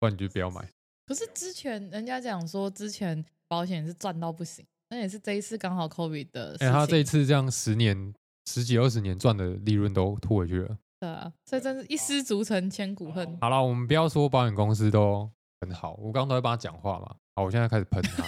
[0.00, 0.68] 不然你就不要买。
[1.06, 6.56] 可是之前人家讲说，之前保险是赚到不行，那也是这一次刚好 COVID 的。
[6.60, 8.12] 哎、欸，他这一次这样十年、
[8.46, 10.76] 十几、二十年赚的利润都吐回去了。
[10.98, 13.38] 对啊，所以真是一失足成千古恨。
[13.40, 15.30] 好了，我们不要说保险公司都
[15.60, 17.16] 很好，我刚刚都在帮他讲话嘛。
[17.36, 18.24] 好，我现在开始喷他。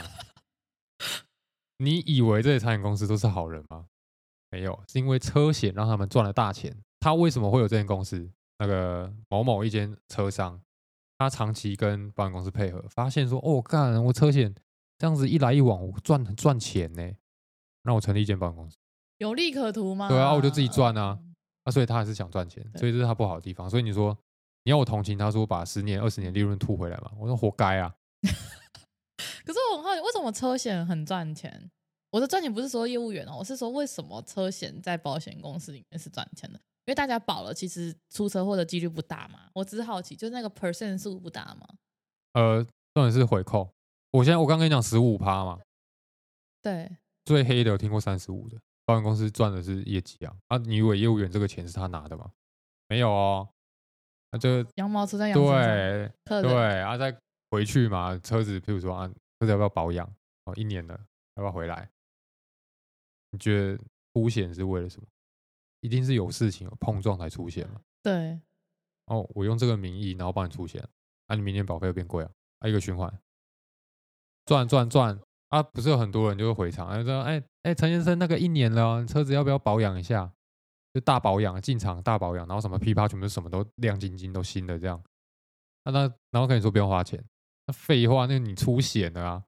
[1.79, 3.87] 你以为这些产险公司都是好人吗？
[4.51, 6.75] 没有，是因为车险让他们赚了大钱。
[7.01, 8.31] 他为什么会有这间公司？
[8.59, 10.61] 那个某某一间车商。
[11.19, 14.53] 他长期跟保险公司配合，发现说：“哦，干，我车险
[15.03, 17.03] 这样子一来一往，我赚很赚钱呢。
[17.83, 18.77] 那我成立一间保险公司，
[19.19, 20.09] 有利可图吗？
[20.09, 21.19] 对啊，我就自己赚啊。
[21.65, 23.69] 啊，所以他还是想赚钱，所以这是他不好的地方。
[23.69, 24.17] 所以你说
[24.63, 27.11] 你要我同情他说把十年、二十年利润吐回来吗？
[27.19, 27.93] 我说活该啊！
[29.45, 31.69] 可是我很好奇，为什么车险很赚钱？
[32.13, 36.57] 我的赚钱不是说业务员哦，我是说为什么车险在保险公司里面是赚钱的？
[36.85, 39.49] 因为大家保了，其实出车祸的几率不大嘛。
[39.53, 41.67] 我只是好奇，就是那个 percent 数不大嘛。
[42.35, 43.69] 呃，重点是回扣。
[44.13, 45.61] 我现在我刚跟你讲十五趴嘛。
[46.63, 46.97] 对。
[47.25, 50.37] 最黑的有听过三十五的，保险公司赚的是业绩啊。
[50.49, 52.31] 啊，你以为业务员这个钱是他拿的吗？
[52.89, 53.49] 没有哦。
[54.31, 56.13] 那这羊毛出在羊身上。
[56.25, 57.17] 对对啊，再
[57.51, 59.09] 回去嘛，车子，譬如说啊，
[59.39, 60.07] 车子要不要保养？
[60.45, 60.95] 哦，一年了，
[61.37, 61.89] 要不要回来？
[63.31, 63.79] 你觉得
[64.13, 65.07] 出险是为了什么？
[65.81, 67.81] 一定是有事情有碰撞才出险嘛？
[68.03, 68.39] 对。
[69.07, 70.83] 哦，我用这个名义，然后帮你出险，
[71.29, 73.09] 啊，你明年保费又变贵啊，啊，一个循环，
[74.45, 75.19] 赚赚赚
[75.49, 75.63] 啊！
[75.63, 80.33] 不是有很多人就会回厂，就说，哎哎，陈先生，那个一年了，车子要不要保养一下？
[80.95, 85.03] 就大保养，进厂大保养，然后什么噼啪，全部什么都亮晶晶，都新的这样。
[85.85, 87.23] 那那然后跟你说不用花钱，
[87.67, 89.45] 那废话，那你出险了啊？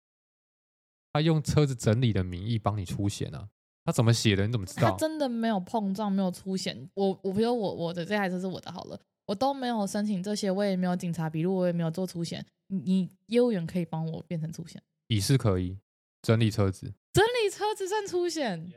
[1.13, 3.49] 他用车子整理的名义帮你出险啊？
[3.85, 4.47] 他怎么写的？
[4.47, 4.91] 你怎么知道？
[4.91, 6.89] 他真的没有碰撞，没有出险。
[6.95, 12.45] 我我比如我我的这台车是我的好了，我都没有申请这些，我也没有警察笔录，我也没有做出险。
[12.75, 14.83] 你你业务员可以帮我变成出险？
[15.09, 15.79] 乙是可以
[16.23, 18.73] 整理车子，整理车子算出险？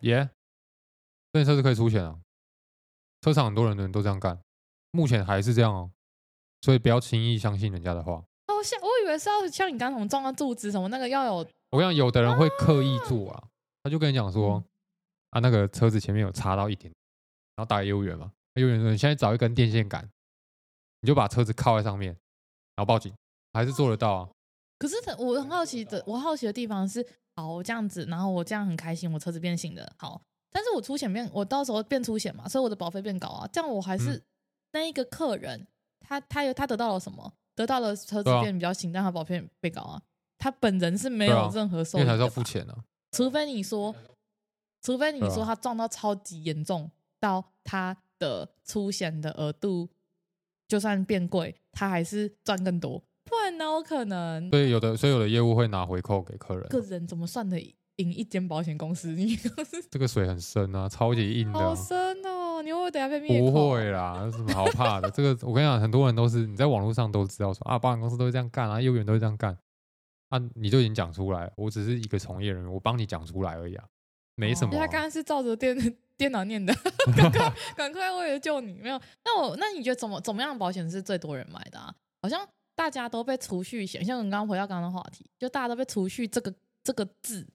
[0.00, 0.30] 耶，
[1.32, 2.20] 整理车子可以出险啊！
[3.20, 4.40] 车厂很多人的人都这样干，
[4.90, 5.90] 目前还是这样哦。
[6.60, 8.24] 所以不要轻易相信人家的话。
[8.46, 11.34] 哦，像我以为是要像你刚刚什么撞到柱子什么那个要有，
[11.70, 13.48] 我跟你讲，有的人会刻意做啊。
[13.82, 14.62] 他就跟你讲说，
[15.30, 16.92] 啊，那个车子前面有插到一点，
[17.54, 20.10] 然后打给业务员嘛，业务员说，你现在找一根电线杆，
[21.00, 22.16] 你就把车子靠在上面，
[22.78, 23.12] 然后报警，
[23.52, 24.28] 还是做得到啊。
[24.78, 27.04] 可是我很好奇的，我好奇的地方是，
[27.34, 30.22] 好，我这样子，然后我这样很开心，我车子变形的，好，
[30.52, 34.22] 但是我出险变，我到时候变出险嘛，所以我的保费变高啊，这样我还是
[34.70, 35.66] 那一个客人，
[35.98, 37.32] 他他有他得到了什么？
[37.56, 40.00] 得到了车子变比较新，但他保费被高啊，
[40.38, 42.78] 他本人是没有任何收益的，因为还是要付钱啊。
[43.10, 43.92] 除非你说，
[44.82, 49.88] 除非你说他撞到超级严重，到他的出险的额度
[50.68, 54.48] 就算变贵，他还是赚更多，不然哪有可能？
[54.50, 56.68] 所以有的，所以有的业务会拿回扣给客人。
[56.68, 57.58] 个人怎么算的
[57.96, 59.08] 赢一间保险公司？
[59.08, 59.34] 你
[59.90, 62.62] 这个水很深啊，超级硬的，好深哦！
[62.62, 63.40] 你会不会等下被灭？
[63.40, 65.10] 不会啦， 有什么好怕的？
[65.10, 69.56] 这个我跟你讲，很多人都是你在网络上都知道说啊，保险公司都会这样干啊，业务员都会这样干。
[70.28, 73.84] 啊，你就已经讲出来，我只是一个从业人员，我帮你讲出来而已啊，
[74.36, 74.78] 没什么、啊。
[74.78, 75.74] 他刚刚是照着电
[76.18, 76.74] 电脑念的，
[77.16, 79.00] 赶快赶快为了救你，没有？
[79.24, 81.94] 那我那你觉得怎么怎么样的保险是最多人买的啊？
[82.20, 86.52] 好像大家都被储蓄险，像我们刚刚回到刚刚的话题，就大家都被储蓄这个
[86.82, 87.46] 这个字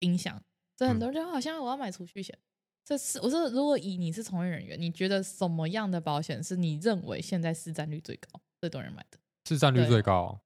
[0.00, 0.40] 影响，
[0.78, 2.38] 所以很多人就好像我要买储蓄险。
[2.84, 9.18] 这是我说，如果以你是从业人员，你觉得什么样的保险是你认为现在市占率最高、最多人买的？
[9.46, 10.40] 市占率最高。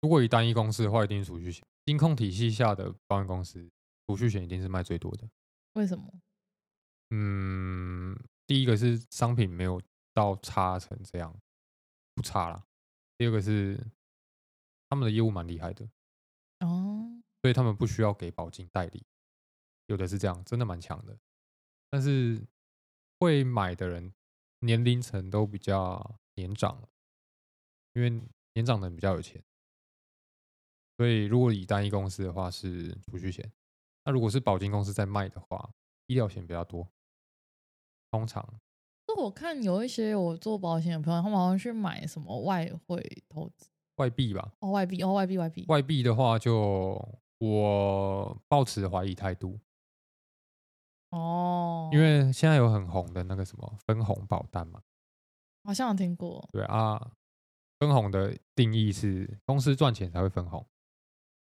[0.00, 1.62] 如果以单一公司的话，一定是储蓄险。
[1.84, 3.68] 金控体系下的保险公司，
[4.06, 5.28] 储蓄险一定是卖最多的。
[5.74, 6.04] 为什么？
[7.14, 9.82] 嗯，第一个是商品没有
[10.14, 11.38] 到差成这样，
[12.14, 12.66] 不差啦。
[13.18, 13.78] 第二个是
[14.88, 15.86] 他们的业务蛮厉害的
[16.60, 19.04] 哦，所以他们不需要给保金代理。
[19.88, 21.18] 有的是这样，真的蛮强的。
[21.90, 22.42] 但是
[23.18, 24.14] 会买的人
[24.60, 26.82] 年龄层都比较年长，
[27.92, 28.08] 因为
[28.54, 29.44] 年长的人比较有钱。
[30.96, 33.52] 所以，如果以单一公司的话是储蓄险，
[34.04, 35.74] 那如果是保金公司在卖的话，
[36.06, 36.90] 医疗险比较多。
[38.12, 38.46] 通常，
[39.08, 44.52] 那我看有一些我做保险的朋友，他们好像去买什么外汇投资、外币吧？
[44.60, 45.64] 哦，外币哦，外币外币。
[45.68, 47.02] 外币的话，就
[47.38, 49.58] 我抱持怀疑态度。
[51.08, 54.82] 哦，因为现在有很红的那个什么分红保单嘛，
[55.64, 56.46] 好像有听过。
[56.52, 57.12] 对啊，
[57.78, 60.66] 分红的定义是公司赚钱才会分红。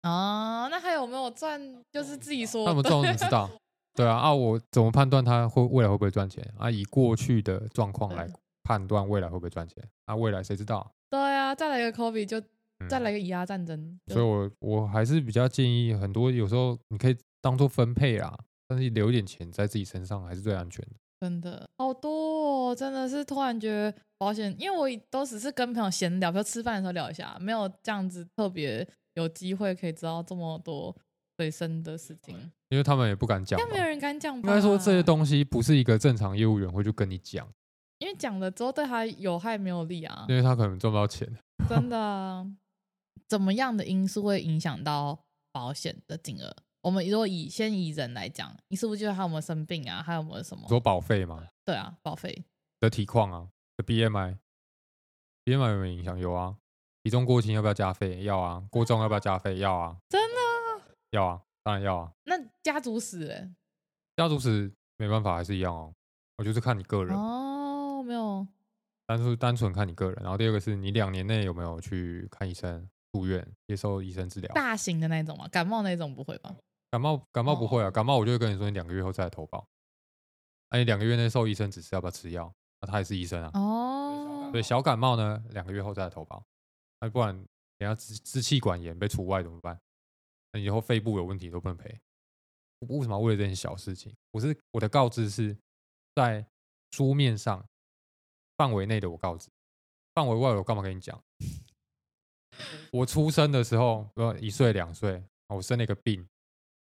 [0.01, 1.83] 啊，那还有没有赚？
[1.91, 3.49] 就是自己说，那我们怎么知道？
[3.95, 6.43] 对啊，啊，我怎么判断他会未来会不会赚钱？
[6.57, 8.27] 啊，以过去的状况来
[8.63, 9.83] 判断未来会不会赚钱？
[10.05, 10.91] 啊，未来谁知道？
[11.11, 12.41] 对啊，再来一个 COVID 就
[12.89, 13.79] 再来一个以牙战争。
[13.79, 18.35] 嗯、所以我我还是比较建议，很多有时候你可以当做分配啊，
[18.67, 20.91] 但是留一点钱在自己身上还是最安全的。
[21.21, 28.87] 真的好多，哦，真的是突然觉得保险，因为我都只是跟朋友闲聊，比如吃饭的时候聊一下，没有这样子特别。
[29.15, 30.95] 有机会可以知道这么多
[31.37, 32.35] 最深的事情，
[32.69, 34.35] 因为他们也不敢讲，应该没有人敢讲。
[34.35, 37.47] 应该说这些东西不是一个正常业务员会去跟你讲，
[37.99, 41.27] 因为讲了之后对他有害没有利啊，因为他可能赚不到钱。
[41.69, 42.45] 真的，
[43.27, 45.17] 怎么样的因素会影响到
[45.51, 46.55] 保险的金额？
[46.81, 50.03] 我们如果以先以人来讲，你是不是觉得他有没有生病啊？
[50.03, 50.67] 还有没有什么？
[50.67, 51.47] 说保费吗？
[51.65, 52.43] 对啊，保费
[52.81, 54.37] 的体况啊，的 BMI。
[55.45, 56.19] BMI 有没有影响？
[56.19, 56.57] 有啊。
[57.03, 58.23] 体重过轻要不要加费？
[58.23, 58.63] 要啊。
[58.69, 59.57] 过重要不要加费？
[59.59, 59.95] 要啊。
[60.09, 60.42] 真的？
[61.13, 62.11] 要啊，当然要啊。
[62.23, 63.49] 那家族史嘞？
[64.15, 65.93] 家族史没办法，还是一样哦。
[66.37, 68.45] 我就是看你个人哦，没有。
[69.05, 74.51] 单纯单纯看你个人，然后第二个是你两年内有没有去看医生、住院、接受医生治疗？
[74.53, 76.55] 大型的那种嘛，感冒那种不会吧？
[76.89, 79.67] 感冒感冒不会啊，感冒我就会跟你说，你两个月后再来投保。
[80.69, 82.51] 哎，你两个月内受医生指示要不要吃药？
[82.81, 83.51] 那他也是医生啊。
[83.53, 84.49] 哦。
[84.51, 86.43] 对，小感冒呢，两个月后再来投保。
[86.99, 87.35] 那不然
[87.77, 89.79] 等下支支气管炎被除外怎么办？
[90.53, 91.99] 那以后肺部有问题都不能赔。
[92.87, 94.15] 为什么要为了这件小事情？
[94.31, 95.57] 我是我的告知是
[96.15, 96.45] 在
[96.91, 97.63] 书面上。
[98.55, 99.49] 范围内的我告知，
[100.13, 101.19] 范围外我干嘛跟你讲？
[102.93, 106.25] 我出生的时候，呃，一岁两岁，我生了一个病，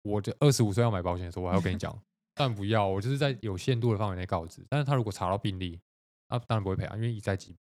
[0.01, 1.95] 我就二十五岁要买保险的时候，我还要跟你讲，
[2.33, 4.65] 但不要，我就是在有限度的范围内告知。
[4.67, 5.79] 但是他如果查到病例，
[6.27, 7.57] 那当然不会赔啊，因为已在疾病。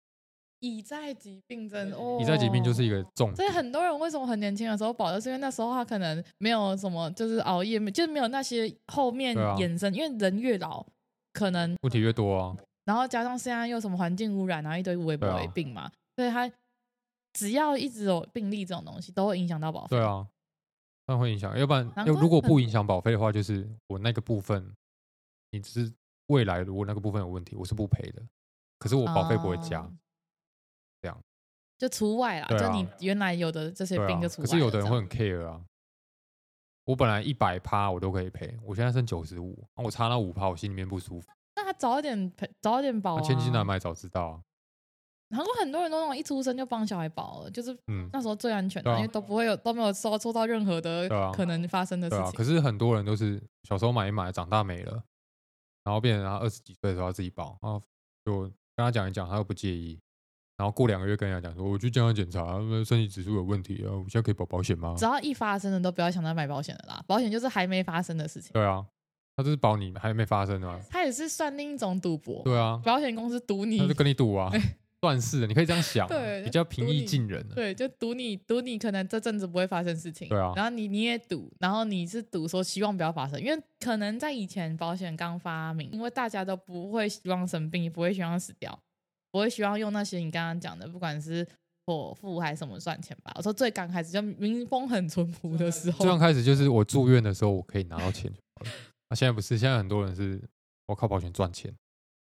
[0.59, 3.35] 已在疾病真哦，已在疾病就是一个重点。
[3.35, 10.85] 所以很多人为什么很年轻的时候保的是因为那时候他可能没有什么，就是熬夜，就是没有那些后面衍生，啊、因为人越老，
[11.33, 12.55] 可能问题越多啊。
[12.85, 16.51] 然后加上现在又什么环境污染，然后一堆微博微病嘛，啊、所以他
[17.33, 19.97] 只要一直有病例这种东西，都会影响到保费。
[19.97, 20.27] 对啊，
[21.07, 24.71] 那会影响，要不然要如果不影响保费的话，就是我那个部分，
[25.51, 25.91] 你只是
[26.27, 28.21] 未来如果那个部分有问题，我是不赔的，
[28.77, 29.91] 可是我保费不会加，
[31.77, 34.47] 就除外啦，啊、就你原来有的这些病就除外、啊。
[34.47, 35.61] 可是有的人会很 care 啊，
[36.85, 41.27] 我本来一百趴我都可以赔，我现在剩九十五，我差那五趴，我心里面不舒服。
[41.55, 43.21] 那他早一点赔，早一点保啊！
[43.21, 44.41] 千金难买早知道啊！
[45.35, 52.31] 韩国很多人都那种一出生就帮小孩保了，就是嗯，那时候最安全的，啊、因为都不会有都没有受受到任何的可能发生的事情。
[52.33, 55.03] 可是很多人都是小时候买一买，长大没了，
[55.83, 57.81] 然后变成他二十几岁的时候要自己保，然后
[58.23, 59.99] 就跟他讲一讲，他又不介意，
[60.57, 64.95] 然后过两个月跟人家讲说，我去健康检查，身体指数有问题啊，我现在可以保保险吗？
[64.97, 68.51] 只要一发生的都不要想着买保险的啦，保险就是还没发生的事情。
[68.53, 68.85] 对啊。
[69.37, 70.79] 他就是保你还没发生的吗？
[70.89, 72.41] 他也是算另一种赌博。
[72.45, 74.49] 对啊，保险公司赌你，他就跟你赌啊，
[75.03, 77.45] 算是的，你可以这样想，对，比较平易近人。
[77.49, 80.29] 对，就赌你，赌你可能这阵子不会发生事情。
[80.29, 88.79] 对啊，然后你你也赌，然后你是赌说希望不要发生，因为可能在以前保险刚发明，因为大家都不会希望生病，也不会希望死掉，
[89.35, 91.45] 不会希望用那些你刚刚讲的，不管是
[91.85, 93.33] 剖腹还是什么赚钱吧。
[93.35, 98.71] 我说最刚开始就民风很淳朴的时候，最刚开始就是我住院的时候，我可以拿到钱就好了。
[99.09, 100.41] 那、啊、现在不是，现在很多人是，
[100.85, 101.75] 我靠保险赚钱，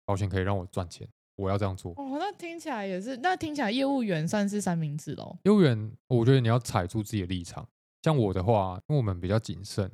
[0.06, 1.91] 保险可以让我赚钱，我要这样做。
[1.97, 5.38] 哦，那听起来也是，那听起来业务员算是三明治喽。
[5.43, 7.68] 业务员，我觉得你要踩住自己的立场。
[8.04, 9.91] 像我的话，因为我们比较谨慎，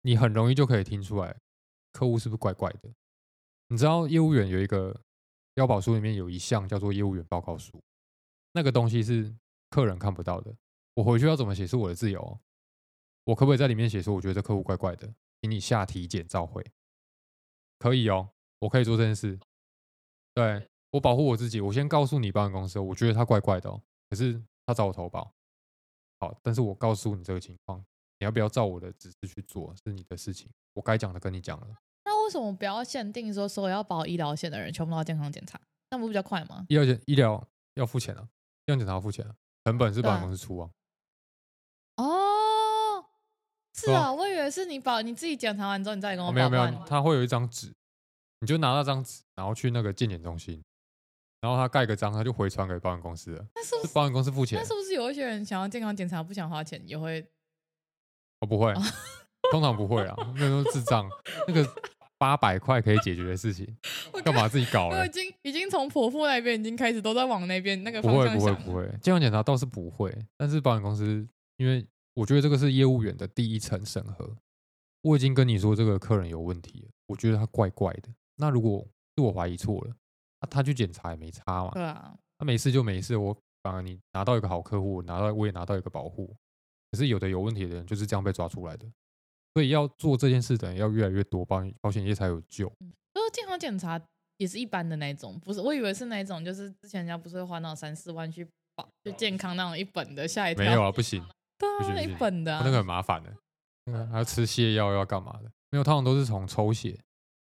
[0.00, 1.36] 你很容易就可以听出来
[1.92, 2.88] 客户是不是怪怪的。
[3.68, 4.98] 你知道业务员有一个
[5.58, 7.82] 标保书里面有一项叫做业务员报告书，
[8.52, 9.34] 那个东西是
[9.70, 10.54] 客人看不到的。
[10.94, 12.40] 我回去要怎么写是我的自由，
[13.24, 15.12] 我可不可以在里面写说，我觉得这客户怪怪的？
[15.42, 16.64] 请你下体检召会，
[17.76, 18.30] 可以哦，
[18.60, 19.36] 我可以做这件事。
[20.32, 25.34] 对，我保护我自己，我先告诉你保险公司，我觉得他怪怪的哦，可是他找我投保，
[26.20, 27.84] 好，但是我告诉你这个情况，
[28.20, 31.76] 你要不要照我的指示去做是你的事情，我该讲的跟你讲了。
[32.28, 35.58] 那为什么不要限定说所有要保医疗险的人全部都要健康检查？
[35.90, 36.66] 那不比较快吗？
[36.68, 37.42] 医疗险医疗
[37.74, 38.20] 要付钱啊，
[38.66, 40.70] 健康检查要付钱啊，成本是保险公司出啊。
[41.96, 43.04] 哦
[43.74, 46.34] 是啊，我以为是你保你自己检查完之后，你再跟我保。
[46.34, 47.72] 没有没有，他会有一张纸，
[48.40, 50.62] 你就拿那张纸，然后去那个健检中心，
[51.40, 53.46] 然后他盖个章，他就回传给保险公司了。
[53.54, 54.58] 那是不是保险公司付钱？
[54.58, 57.26] 那是不是有一些人想要健康检查不想花钱也会？
[58.40, 58.74] 我不会，
[59.50, 61.08] 通常不会啊，那都是智障。
[61.46, 61.64] 那个
[62.18, 63.66] 八百块可以解决的事情，
[64.24, 64.98] 干嘛自己搞了？
[64.98, 68.38] 我已经已经从婆婆那边已经开始都在往那边那个方向想。
[68.38, 71.86] 不会不会不会，健康检查倒是不会，但是保险公司因为。
[72.14, 74.28] 我觉得这个是业务员的第一层审核。
[75.02, 78.08] 我已经跟你说这个客人有问题了，我觉得他怪怪的。
[78.38, 79.94] 那如果是我怀疑错了，
[80.40, 81.70] 那、啊、他去检查也没差嘛。
[81.70, 83.16] 对啊，他没事就没事。
[83.16, 86.34] 我反而你拿到一个好客户，拿到我也拿到一个保护。
[86.90, 88.84] 可是有的有问题的人就是这样被抓出来的。
[89.58, 92.72] 所以要做这件事的人要越来越多，保保险业才有救。
[92.78, 94.00] 嗯，就是健康检查
[94.36, 95.60] 也是一般的那种，不是？
[95.60, 100.64] 我以为是那种，就是之前人家不是会花那种三四万去保，就健康那种一本的，下一跳。
[100.64, 101.20] 没有啊，不行。
[101.58, 103.34] 对啊，那一本的、啊，那个很麻烦的，
[103.86, 105.50] 那个还要吃泻药，要干嘛的？
[105.72, 106.96] 没有，通常都是从抽血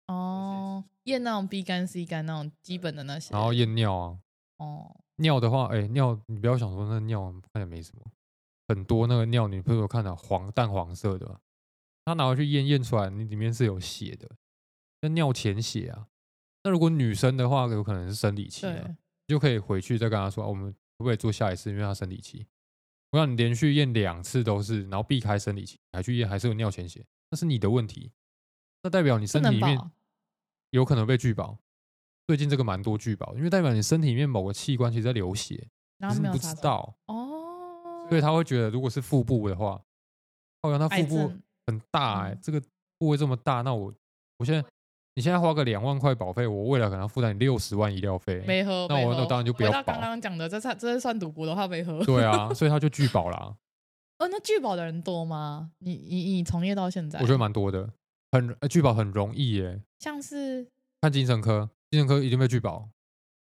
[0.07, 4.19] 哦，验那种 B 肝、C 肝那种基本的那些，然后验尿啊。
[4.57, 8.03] 哦，尿的话，哎、欸，尿你不要想说那尿看起来没什么，
[8.69, 11.39] 很多那个尿你不是有看到黄淡黄色的，
[12.05, 14.29] 他拿回去验验出来，你里面是有血的，
[15.03, 16.09] 那尿潜血啊。
[16.63, 18.97] 那如果女生的话，有可能是生理期啊，
[19.27, 21.71] 就可以回去再跟他说，我们可不可以做下一次？
[21.71, 22.47] 因为他生理期，
[23.11, 28.13] 我让你连续验两次都是，然后避开生理期还去验，还是有尿潜血，那是你的问题，
[28.83, 29.79] 那代表你身体里面
[30.71, 31.59] 有可能被拒保。
[32.27, 39.83] 最近这个蛮多拒保，因为代表你身体里面某个器官其实在流血，然后你不知道哦，所以他会觉得如果是腹部的话，
[40.63, 41.33] 哦，那腹部
[41.71, 42.61] 很大哎、欸，这个
[42.99, 43.93] 部位这么大，那我
[44.39, 44.65] 我现在。
[45.17, 48.43] 你现在花个两万块保费，我未来可能要负担你六十万医疗费。
[48.47, 49.83] 没喝，那我那当然就不要保。
[49.83, 52.03] 刚刚讲的，这算这是算赌博的话，没喝。
[52.05, 53.55] 对啊，所以他就拒保啦。
[54.19, 55.73] 哦，那拒保的人多吗？
[55.81, 57.91] 你你你从业到现在，我觉得蛮多的，
[58.31, 59.83] 很呃拒保很容易耶。
[59.99, 60.67] 像是
[61.03, 62.89] 看精神科，精神科一定被拒保，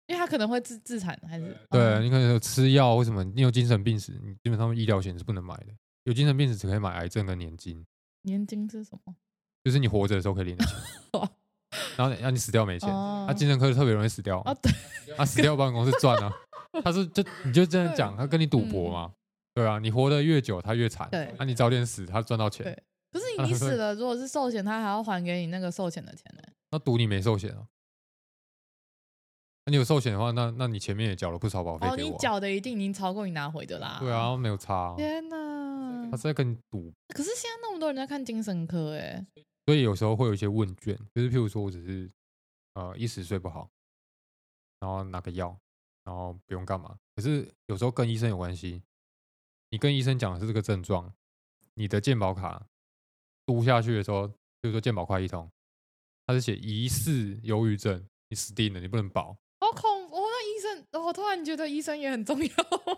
[0.07, 1.57] 因为他可能会自自残还是？
[1.71, 3.25] 对，嗯、你可能有吃药，为什么？
[3.25, 5.69] 你有精神病史，你基本上医疗险是不能买的。
[6.05, 7.85] 有精神病史只可以买癌症跟年金。
[8.25, 9.15] 年金是什么？
[9.65, 10.75] 就是你活着的时候可以领的钱。
[11.97, 12.89] 然后让你死掉没钱，
[13.27, 14.41] 他精神科特别容易死掉。
[14.41, 14.71] 啊，对，
[15.17, 16.33] 他 死掉办公室赚啊。
[16.83, 19.13] 他是就你就这样讲，他跟你赌博嘛，
[19.55, 21.09] 对啊，你活得越久，他越惨。
[21.11, 22.65] 对，那你早点死，他赚到钱。
[22.65, 26.43] 对，可是你死了，如果是寿险，他还要还给你那个寿险的钱呢。
[26.71, 27.67] 那赌你没寿险啊？
[29.67, 32.11] 那你有寿险的话，那那你前面也缴了不少保费给我。
[32.11, 33.99] 哦，你缴的一定已经超过你拿回的啦。
[34.01, 34.95] 对啊，没有差。
[34.97, 35.37] 天哪，
[36.15, 36.93] 他是在跟你赌。
[37.09, 39.27] 可是现在那么多人在看精神科，哎。
[39.67, 42.09] 所以有时候会有一些问卷，就是譬如说我只是
[42.75, 43.69] 呃一时睡不好，
[44.79, 45.59] 然后拿个药，
[46.05, 46.97] 然后不用干嘛。
[47.17, 48.83] 可是有时候跟医生有关系，
[49.71, 51.13] 你跟医生讲的是这个症状，
[51.75, 52.67] 你的健保卡
[53.47, 55.51] 读下去的时候，比如说健保快一通，
[56.27, 59.37] 他是写疑似忧郁症，你死定了，你不能保。
[59.61, 60.04] 好恐
[60.93, 62.49] 我突然觉得医生也很重要。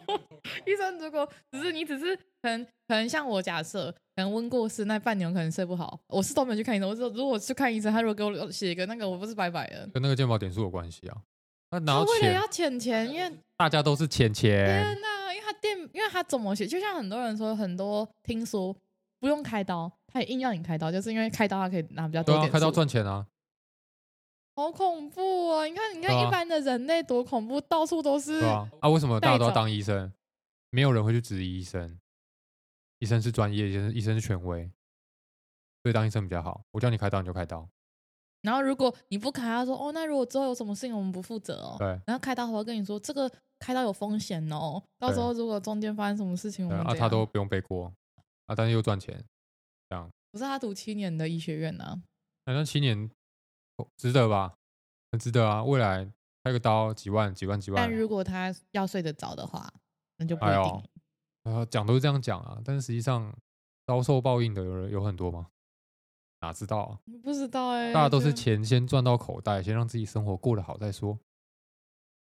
[0.67, 3.95] 医生如果只是你只是可能可能像我假设。
[4.17, 6.89] 可能温过世那半年可能睡不好，我是都没有去看医生。
[6.89, 9.87] 我说如果去看医生，他如果给我写一个那个，我不是白白了。
[9.89, 11.19] 跟那个健保点数有关系啊。
[11.71, 14.65] 他拿为了要钱钱，因为大家都是钱钱。
[14.65, 18.75] 天哪，因为他店，因为他怎么写，就像很多人说，很多听说
[19.21, 22.37] 不用开刀，他也硬要你开刀，就是因为开刀他可以拿比较多。
[22.37, 23.27] 对啊，开刀赚钱啊。
[24.57, 25.69] 好恐怖哦！
[25.69, 28.41] 你看，你看，一般的人类多恐怖，到处都是。
[28.41, 30.11] 对啊，啊，为什么大家都要当医生？
[30.71, 32.01] 没有人会去质疑医生。
[33.01, 34.65] 医生是专业，医生医生是权威，
[35.83, 36.63] 所以当医生比较好。
[36.71, 37.69] 我叫你开刀，你就开刀。
[38.41, 41.89] 然后如果你不开，他说：“哦，那如果之后有什么事情，我们不负责哦。”对。
[42.07, 44.83] 然后开刀，我会跟你说，这个开刀有风险哦。
[44.99, 47.93] 到时候如果中间发生什么事情，我们啊，他都不用背锅
[48.47, 49.23] 啊，但是又赚钱，
[49.91, 50.11] 这样。
[50.33, 52.01] 不是他读七年的医学院呢、啊？
[52.47, 53.11] 那七年
[53.97, 54.55] 值得吧？
[55.13, 55.63] 很值得啊！
[55.63, 56.11] 未来
[56.43, 57.83] 开个刀几万、几万、几万。
[57.83, 59.73] 但如果他要睡得着的话，
[60.19, 60.85] 那就不一定。
[61.45, 63.33] 哎啊，讲都是这样讲啊，但是实际上
[63.87, 65.49] 遭受报应的有人有很多吗？
[66.41, 66.99] 哪知道啊？
[67.23, 71.19] 不知道哎、欸，大家都是钱先赚到口袋，先让自己生活过得好再说。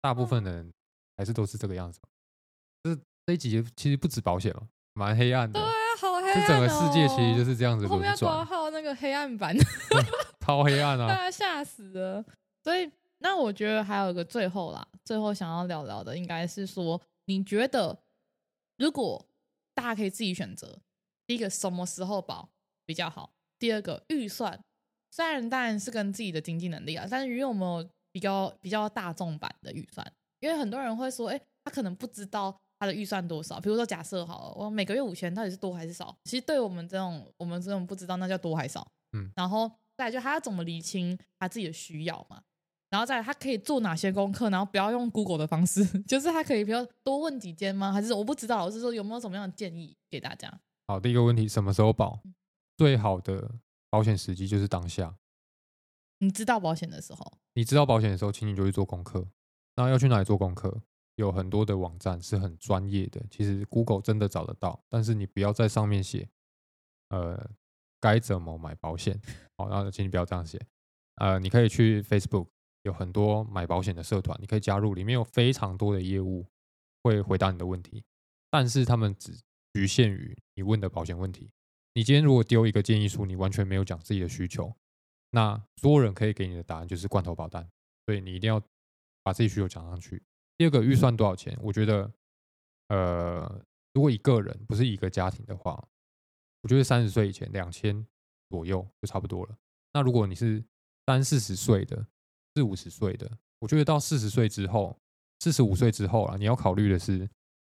[0.01, 0.71] 大部分人
[1.17, 1.99] 还是都是这个样子。
[2.83, 5.59] 这这一集其实不止保险嘛，蛮黑暗的。
[5.59, 6.33] 对啊，好黑暗、喔。
[6.35, 7.99] 这整个世界其实就是这样子轮转。
[7.99, 9.53] 后面要挂号那个黑暗版，
[10.45, 11.07] 超黑暗啊！
[11.07, 12.23] 大家吓死了。
[12.63, 17.99] 所以，那我觉得还有一个最后啦，最后想要聊聊的，应该是说，你觉得？
[18.77, 19.25] 如果
[19.73, 20.79] 大家可以自己选择，
[21.27, 22.49] 第一个什么时候保
[22.85, 23.33] 比较好？
[23.59, 24.63] 第二个预算，
[25.11, 30.09] 虽然当然是跟自己的经济能力啊，但是因为我们比较比较大众版的预算，
[30.39, 33.59] 因为很多人会说，哎，他可能不知道他的预算多少。
[33.59, 36.15] 比如说假设好了，我每个月五千到底是多还是少？
[36.23, 38.89] 其实对我们这种我们这种不知道，那叫多还是少？
[39.11, 39.69] 嗯，然后
[39.99, 42.41] 再来就他要怎么理清他自己的需要嘛？
[42.89, 44.49] 然后再来，他可以做哪些功课？
[44.49, 47.91] 然后不要用 Google 的方式， 就是他可以比如多问几间吗？
[47.91, 48.63] 还是我不知道？
[48.63, 50.61] 我是说有没有什么样的建议给大家？
[50.87, 52.21] 好，第一个问题，什么时候保？
[52.77, 53.55] 最好的
[53.89, 55.17] 保险时机就是当下。
[56.19, 59.27] 你知道保险的时候，你知道保险的时候，请你就去做功课。
[59.75, 60.81] 那要去哪里做功课？
[61.15, 64.81] 有很多的网站是很专业的，其实 Google 真的找得到。
[64.87, 66.29] 但是你不要在上面写，
[67.09, 67.51] 呃，
[67.99, 69.21] 该怎么买保险？
[69.67, 70.59] 好，那请你不要这样写。
[71.15, 72.47] 呃，你可以去 Facebook。
[72.83, 76.47] 有很多买保险的社团，你可以加入，里面有非常多的业务
[77.03, 78.01] 会回答你的问题，
[78.49, 79.37] 但是他们只
[79.73, 81.51] 局限于你问的保险问题。
[81.93, 84.73] 你今天如果丢一个建议书，你完全没有讲自己的需求，
[85.31, 87.69] 那所有人可以给你的答案就是罐头保单。
[88.05, 88.63] 所以你一定要
[89.23, 90.23] 把自己需求讲上去。
[90.57, 91.59] 第二个预算多少钱？
[91.61, 92.09] 我觉得，
[92.87, 93.61] 呃，
[93.93, 95.85] 如果一个人不是一个家庭的话，
[96.61, 98.07] 我觉得三十岁以前两千
[98.49, 99.57] 左右就差不多了。
[99.93, 100.63] 那如果你是
[101.05, 102.05] 三四十岁的，
[102.53, 103.29] 四五十岁的，
[103.59, 104.99] 我觉得到四十岁之后，
[105.39, 107.29] 四十五岁之后啊，你要考虑的是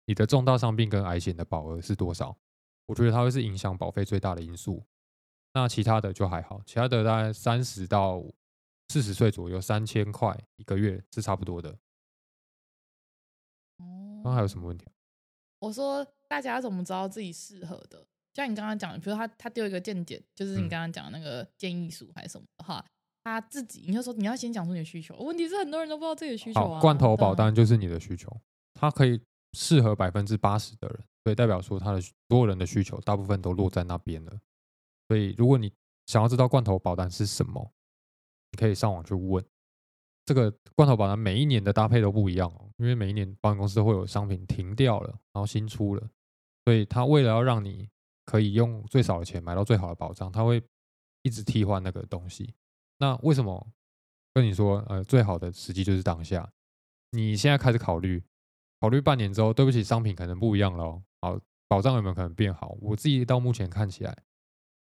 [0.07, 2.37] 你的重大伤病跟癌险的保额是多少。
[2.87, 4.83] 我觉得它会是影响保费最大的因素。
[5.55, 8.23] 那其他的就还好，其他的大概三十到
[8.89, 11.79] 四十岁左右，三千块一个月是差不多的。
[13.79, 14.87] 哦刚还有什么问题？
[15.61, 18.07] 我说大家怎么知道自己适合的？
[18.35, 22.85] 像你刚刚讲的，比如他他丢一个见解，就是你刚刚讲的那个建议书还是什么的话，
[23.23, 25.15] 他自己你就说你要先讲出你的需求。
[25.17, 26.81] 问题是很多人都不知道自己的需求啊。
[26.81, 28.35] 罐头保单就是你的需求，
[28.73, 29.21] 它可以
[29.53, 34.33] 适合百分之八十的人，所以代表说他的所有人的需求大部分都落在那边了。
[35.09, 35.71] 所以如果你
[36.07, 37.71] 想要知道罐头保单是什么，
[38.51, 39.45] 你可以上网去问。
[40.25, 46.09] 这个罐头保单每一年的搭配都不一样哦，因为每一年保险公司都会有商品停掉了，然后新出了，
[46.65, 47.91] 所以他为了要让你。
[48.25, 50.63] 可以用最少的钱买到最好的保障，他会
[51.23, 52.55] 一直替换那个东西。
[52.99, 53.67] 那为什么
[54.33, 56.51] 跟你说，呃，最好的时机就是当下？
[57.11, 58.23] 你现在开始考虑，
[58.81, 61.03] 考虑半年之后，对不起，商品可能不一样了。
[61.21, 62.77] 好，保障有没有可能变好？
[62.81, 64.17] 我自己到目前看起来，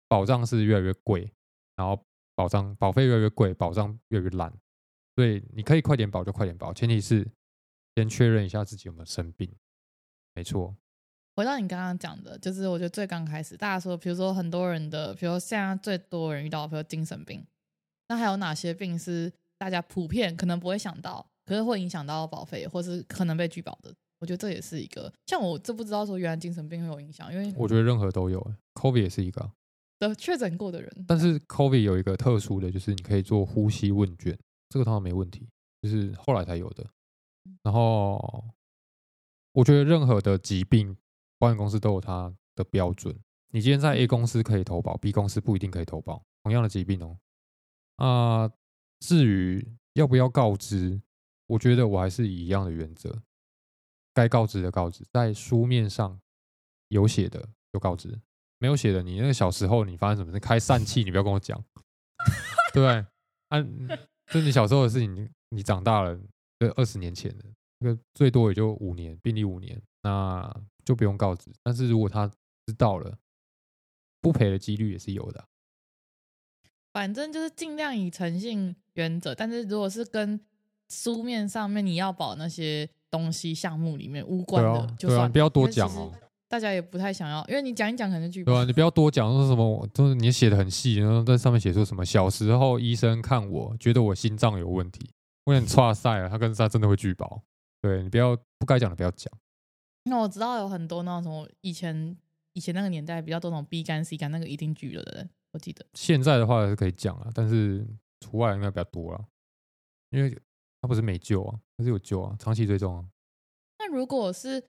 [0.08, 1.30] 保障是越来越贵，
[1.76, 2.02] 然后
[2.34, 4.52] 保障保费越来越贵，保障越来越烂。
[5.14, 7.26] 所以你可以快点保就快点保，前提是
[7.94, 9.50] 先确认一下自己有没有生病。
[10.34, 10.76] 没错。
[11.36, 17.44] 回到你刚刚讲的，就是我觉得最刚开始大家说，比如说很多人的，比如说现在最多人遇到，比如说精神病，
[18.08, 23.94] 那还有哪些病是大家普遍可能不会想到，可是会影响到保费，或是可能被拒保的？
[24.18, 28.40] 我觉得这也是一个，像我这不知道说原来精神病会有影响，因为我觉得任何都有
[28.72, 29.52] ，COVID 也是一个
[29.98, 34.34] 的确诊过的人，但是 COVID 有一个特殊的就是你可以做呼吸问卷，
[34.70, 35.46] 这个通常没问题，
[35.82, 36.86] 就是后来才有的。
[37.62, 38.42] 然后
[39.52, 40.96] 我觉得任何的疾病。
[41.38, 43.14] 保险公司都有它的标准。
[43.50, 46.22] 你今天在 A 公司可以投保，B 公司不一定可以投保。
[46.42, 47.18] 同样的疾病哦，
[47.96, 48.50] 啊，
[49.00, 51.00] 至于要不要告知，
[51.46, 53.20] 我觉得我还是以一样的原则，
[54.14, 56.20] 该告知的告知，在书面上
[56.88, 58.16] 有写的就告知，
[58.58, 61.60] 没有写的，你那个小时候你发生什么事开疝气，你不要跟我讲，
[62.72, 63.06] 对不对？
[63.48, 63.60] 啊，
[64.32, 66.16] 就你小时候的事情，你长大了，
[66.60, 67.44] 这二十年前的，
[67.78, 70.62] 那个最多也就五年，病历五年，那。
[70.86, 72.28] 就不用告知，但是如果他
[72.64, 73.18] 知道了，
[74.20, 75.44] 不赔的几率也是有的。
[76.92, 80.40] 反正就是尽量以诚信原则，但是如果是跟
[80.88, 86.12] 书面上面你要保那些东西项目里面无关的，啊、就算、啊、不要多讲哦。
[86.46, 95.10] 大家也不太想要，因为你讲一讲可能就对啊，你不要多讲说什么，就是你写的很细，然后在上面写出什么小时候医生看我觉得我心脏有问题，
[95.46, 97.42] 我有点剉赛了，他跟他真的会拒保。
[97.82, 99.28] 对，你不要不该讲的不要讲。
[100.08, 102.16] 那我知道有很多那种什么以前
[102.52, 105.84] 以前那个年代比较多那种 B 肝 C 肝那个一定举了的人，我记得。
[105.94, 107.84] 现在的话还是可以讲啊，但是
[108.20, 109.26] 除外应该比较多了，
[110.10, 110.30] 因为
[110.80, 113.04] 他不是没救啊，他是有救啊，长期追踪啊。
[113.78, 114.60] 那如果是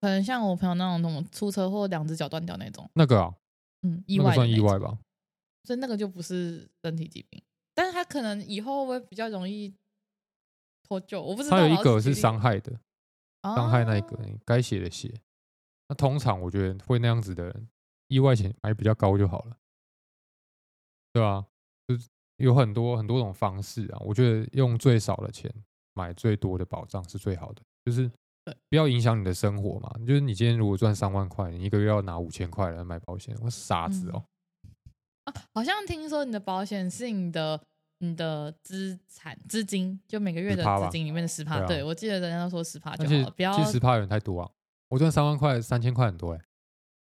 [0.00, 3.34] 可能像我朋友那种那种出车祸两只脚断掉那种，那个啊，
[3.82, 4.98] 嗯，意外算意外吧，
[5.64, 7.42] 所以那个就不是身体疾病，
[7.74, 9.74] 但是他可能以后会比较容易
[10.82, 11.58] 脱臼，我不知道。
[11.58, 12.80] 他有一个是伤害的。
[13.42, 15.12] 伤害那一个，人该写的写。
[15.88, 17.68] 那通常我觉得会那样子的人，
[18.08, 19.56] 意外险买比较高就好了，
[21.12, 21.44] 对吧？
[21.88, 23.98] 就是有很多很多种方式啊。
[24.00, 25.52] 我觉得用最少的钱
[25.94, 28.10] 买最多的保障是最好的，就是
[28.68, 29.90] 不要影响你的生活嘛。
[30.06, 34.24] 就是你今天如果赚三万块，你一个月要拿五千块来买保险，我傻子哦。
[35.24, 37.60] 啊，好像听说你的保险是你的。
[38.02, 43.52] 你的资产资金就每个月的资金里面的十趴，对，我记得人家都说十趴就好了，不要。
[43.54, 44.50] 其实十趴有点太多啊，
[44.88, 46.44] 我赚三万块，三千块很多哎、欸。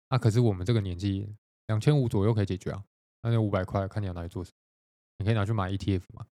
[0.09, 1.31] 那、啊、可是我们这个年纪，
[1.67, 2.83] 两千五左右可以解决啊。
[3.21, 4.55] 那就五百块，看你要拿去做什么，
[5.19, 6.25] 你可以拿去买 ETF 嘛，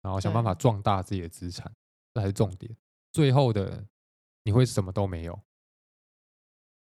[0.00, 1.70] 然后想办法壮大自己的资产，
[2.14, 2.74] 这才是重点。
[3.12, 3.84] 最后的
[4.44, 5.38] 你会什么都没有，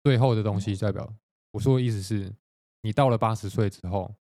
[0.02, 1.14] 最后的东西代表
[1.52, 2.34] 我说的意思是，
[2.80, 4.16] 你到了八十岁之后，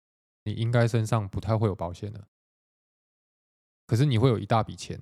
[0.42, 2.26] 你应该身上不太会有保险了。
[3.90, 5.00] 可是你会有一大笔钱，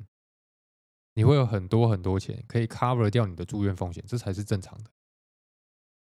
[1.12, 4.90] 你会有很多很多钱可以 cover 掉你的住院风险，这才是正常的。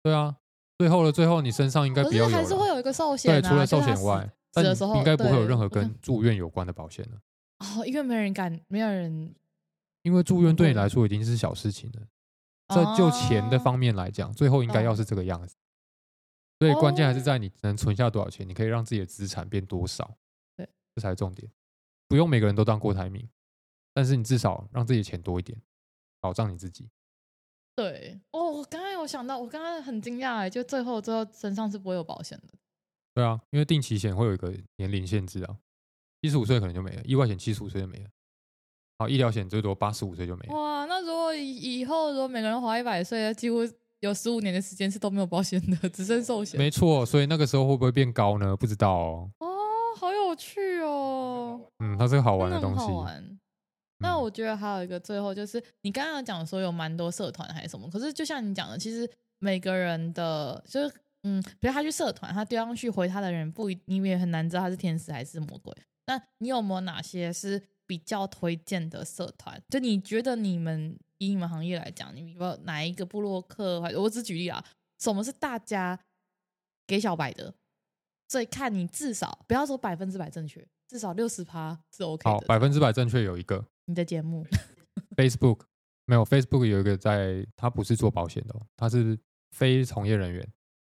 [0.01, 0.35] 对啊，
[0.79, 3.39] 最后的最后，你身上应该不要有，还是会有一个寿险、啊。
[3.39, 7.21] 对，除了寿险外，但应该不会有任何跟住院有关的保险了。
[7.59, 9.35] 哦，因为没人敢，没有人。
[10.01, 12.01] 因为住院对你来说已经是小事情了，
[12.73, 15.55] 在就钱的方面来讲，最后应该要是这个样子。
[16.57, 20.17] 所以关键还是在你能存下多少钱，你可以让自己的资产变多少。
[20.57, 21.47] 对，这才是重点。
[22.11, 23.25] 不用每个人都当郭台铭，
[23.93, 25.57] 但是你至少让自己的钱多一点，
[26.19, 26.89] 保障你自己。
[27.73, 32.53] 对，哦，我刚刚有想到，我刚刚很惊讶哎，就最后最后身上是不会有保险的。
[33.13, 35.55] 对啊，因为定期险会有一个年龄限制啊，
[36.21, 38.09] 七十五岁可能就没了，意外险七十五岁就没了，
[38.99, 40.53] 好，医疗险最多八十五岁就没了。
[40.53, 43.59] 哇，那如果以以后如果每个人活一百岁，几乎
[44.01, 46.59] 有十五年的时间是都没有保险的，只剩寿险。
[46.59, 48.57] 没错，所以那个时候会不会变高呢？
[48.57, 49.31] 不知道哦。
[49.39, 49.47] 哦，
[49.97, 51.00] 好有趣哦。
[52.01, 52.85] 嗯，它是个好玩的东西。
[53.99, 59.07] 那我觉得还有一个最后就是，你刚刚讲说有蛮多社团还是什么，可是就像你讲的，其实
[59.37, 65.71] 每个人的就是嗯，比如他去社团，他丢上去回他的人不一，你也很难知道他是天使还是魔鬼。
[66.07, 69.61] 那你有没有哪些是比较推荐的社团？
[69.69, 73.79] 就你觉得你们以你们行业来讲，你比如说哪一个部落客？
[73.99, 74.65] 我只举例啊，
[74.97, 75.99] 什么是大家
[76.87, 77.53] 给小白的？
[78.27, 82.29] 所以看你至少不要说百分之百正确，至少六十趴是 OK 的。
[82.29, 84.45] 好，百分之百正确有一个你的节目，
[85.15, 85.61] Facebook
[86.03, 89.17] 没有 Facebook 有一个在，他不是做保险的，他是
[89.51, 90.45] 非从业人员，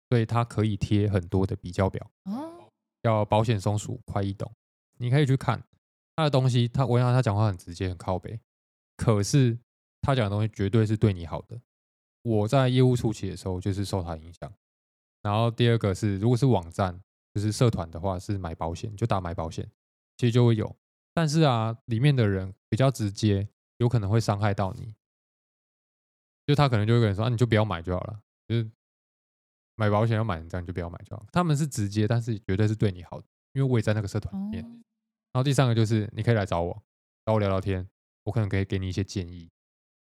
[0.09, 2.71] 所以他可以贴很多的比较表，哦，
[3.03, 4.51] 叫保险松鼠快易懂，
[4.97, 5.63] 你可以去看
[6.17, 6.67] 他的东西。
[6.67, 8.41] 他我想他讲话很直接，很靠北，
[8.97, 9.59] 可是
[10.01, 11.61] 他讲的东西绝对是对你好的。
[12.23, 14.51] 我在业务初期的时候就是受他影响，
[15.21, 16.99] 然后第二个是如果是网站。
[17.35, 19.67] 就是社团的话是买保险，就打买保险，
[20.23, 20.77] 其实就会有。
[21.13, 24.95] 但是啊，里面的人比较直接，有可能会伤害到你。
[26.47, 28.71] 就他可能就会跟你说：“啊，你就不要买就好了。”就是
[29.75, 31.27] 买保险要买，这样就不要买就好。
[31.33, 34.63] 他们是直接，但是绝对是对你好的，因为我也在那个社团里面。
[35.33, 36.81] 然后第三个就是你可以来找我，
[37.27, 37.91] 找我聊聊天，
[38.23, 39.51] 我可能可以给你一些建议。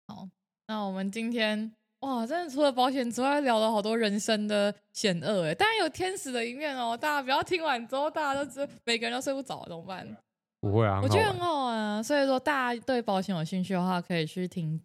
[0.06, 0.28] 好，
[0.66, 1.74] 那我们今天。
[2.00, 6.96] 哇，真的除了保险之外，聊了好多人生的险恶哎，当然有天使的一面哦。
[6.96, 10.16] 大家不要听完之后，大家都知每个人都睡不着，怎么办？
[10.60, 12.02] 不会啊，我觉得很好玩啊。
[12.02, 14.80] 所以说，大家对保险有兴趣的话，可以去听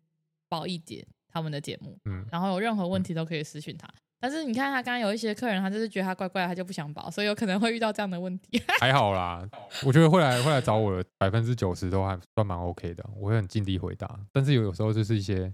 [0.49, 3.87] 保一姐他们的节目，嗯，然后有任何问题都可以私讯他。
[3.87, 8.61] 嗯、但是你看，他刚刚有一些客人，他就是觉得他怪怪的，他就不想保，所以有可能会遇到这样的问题。
[8.81, 9.41] 还好啦，
[9.85, 14.19] 我觉得会来会来找我的百分之九十都还算蛮 OK 的，我会很尽力回答。
[14.33, 15.53] 但是有有时候就是一些。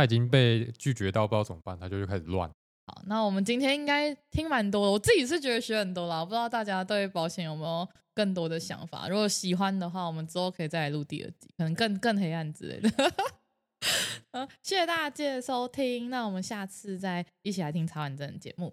[0.00, 2.48] 他已经被拒绝到不知道怎么办，他就就开始乱。
[2.86, 6.20] 好，那我们今天应该听蛮多的，我自己是觉得学很多啦。
[6.20, 9.08] 我不知道大家对保险有没有更多的想法？
[9.08, 12.90] 如果喜欢的话，我们之后可以再来录第二集，可能更更黑暗之类的。
[14.32, 18.72] 嗯，谢谢大家的收听，那我们下次再一起来听茶碗蒸的节目。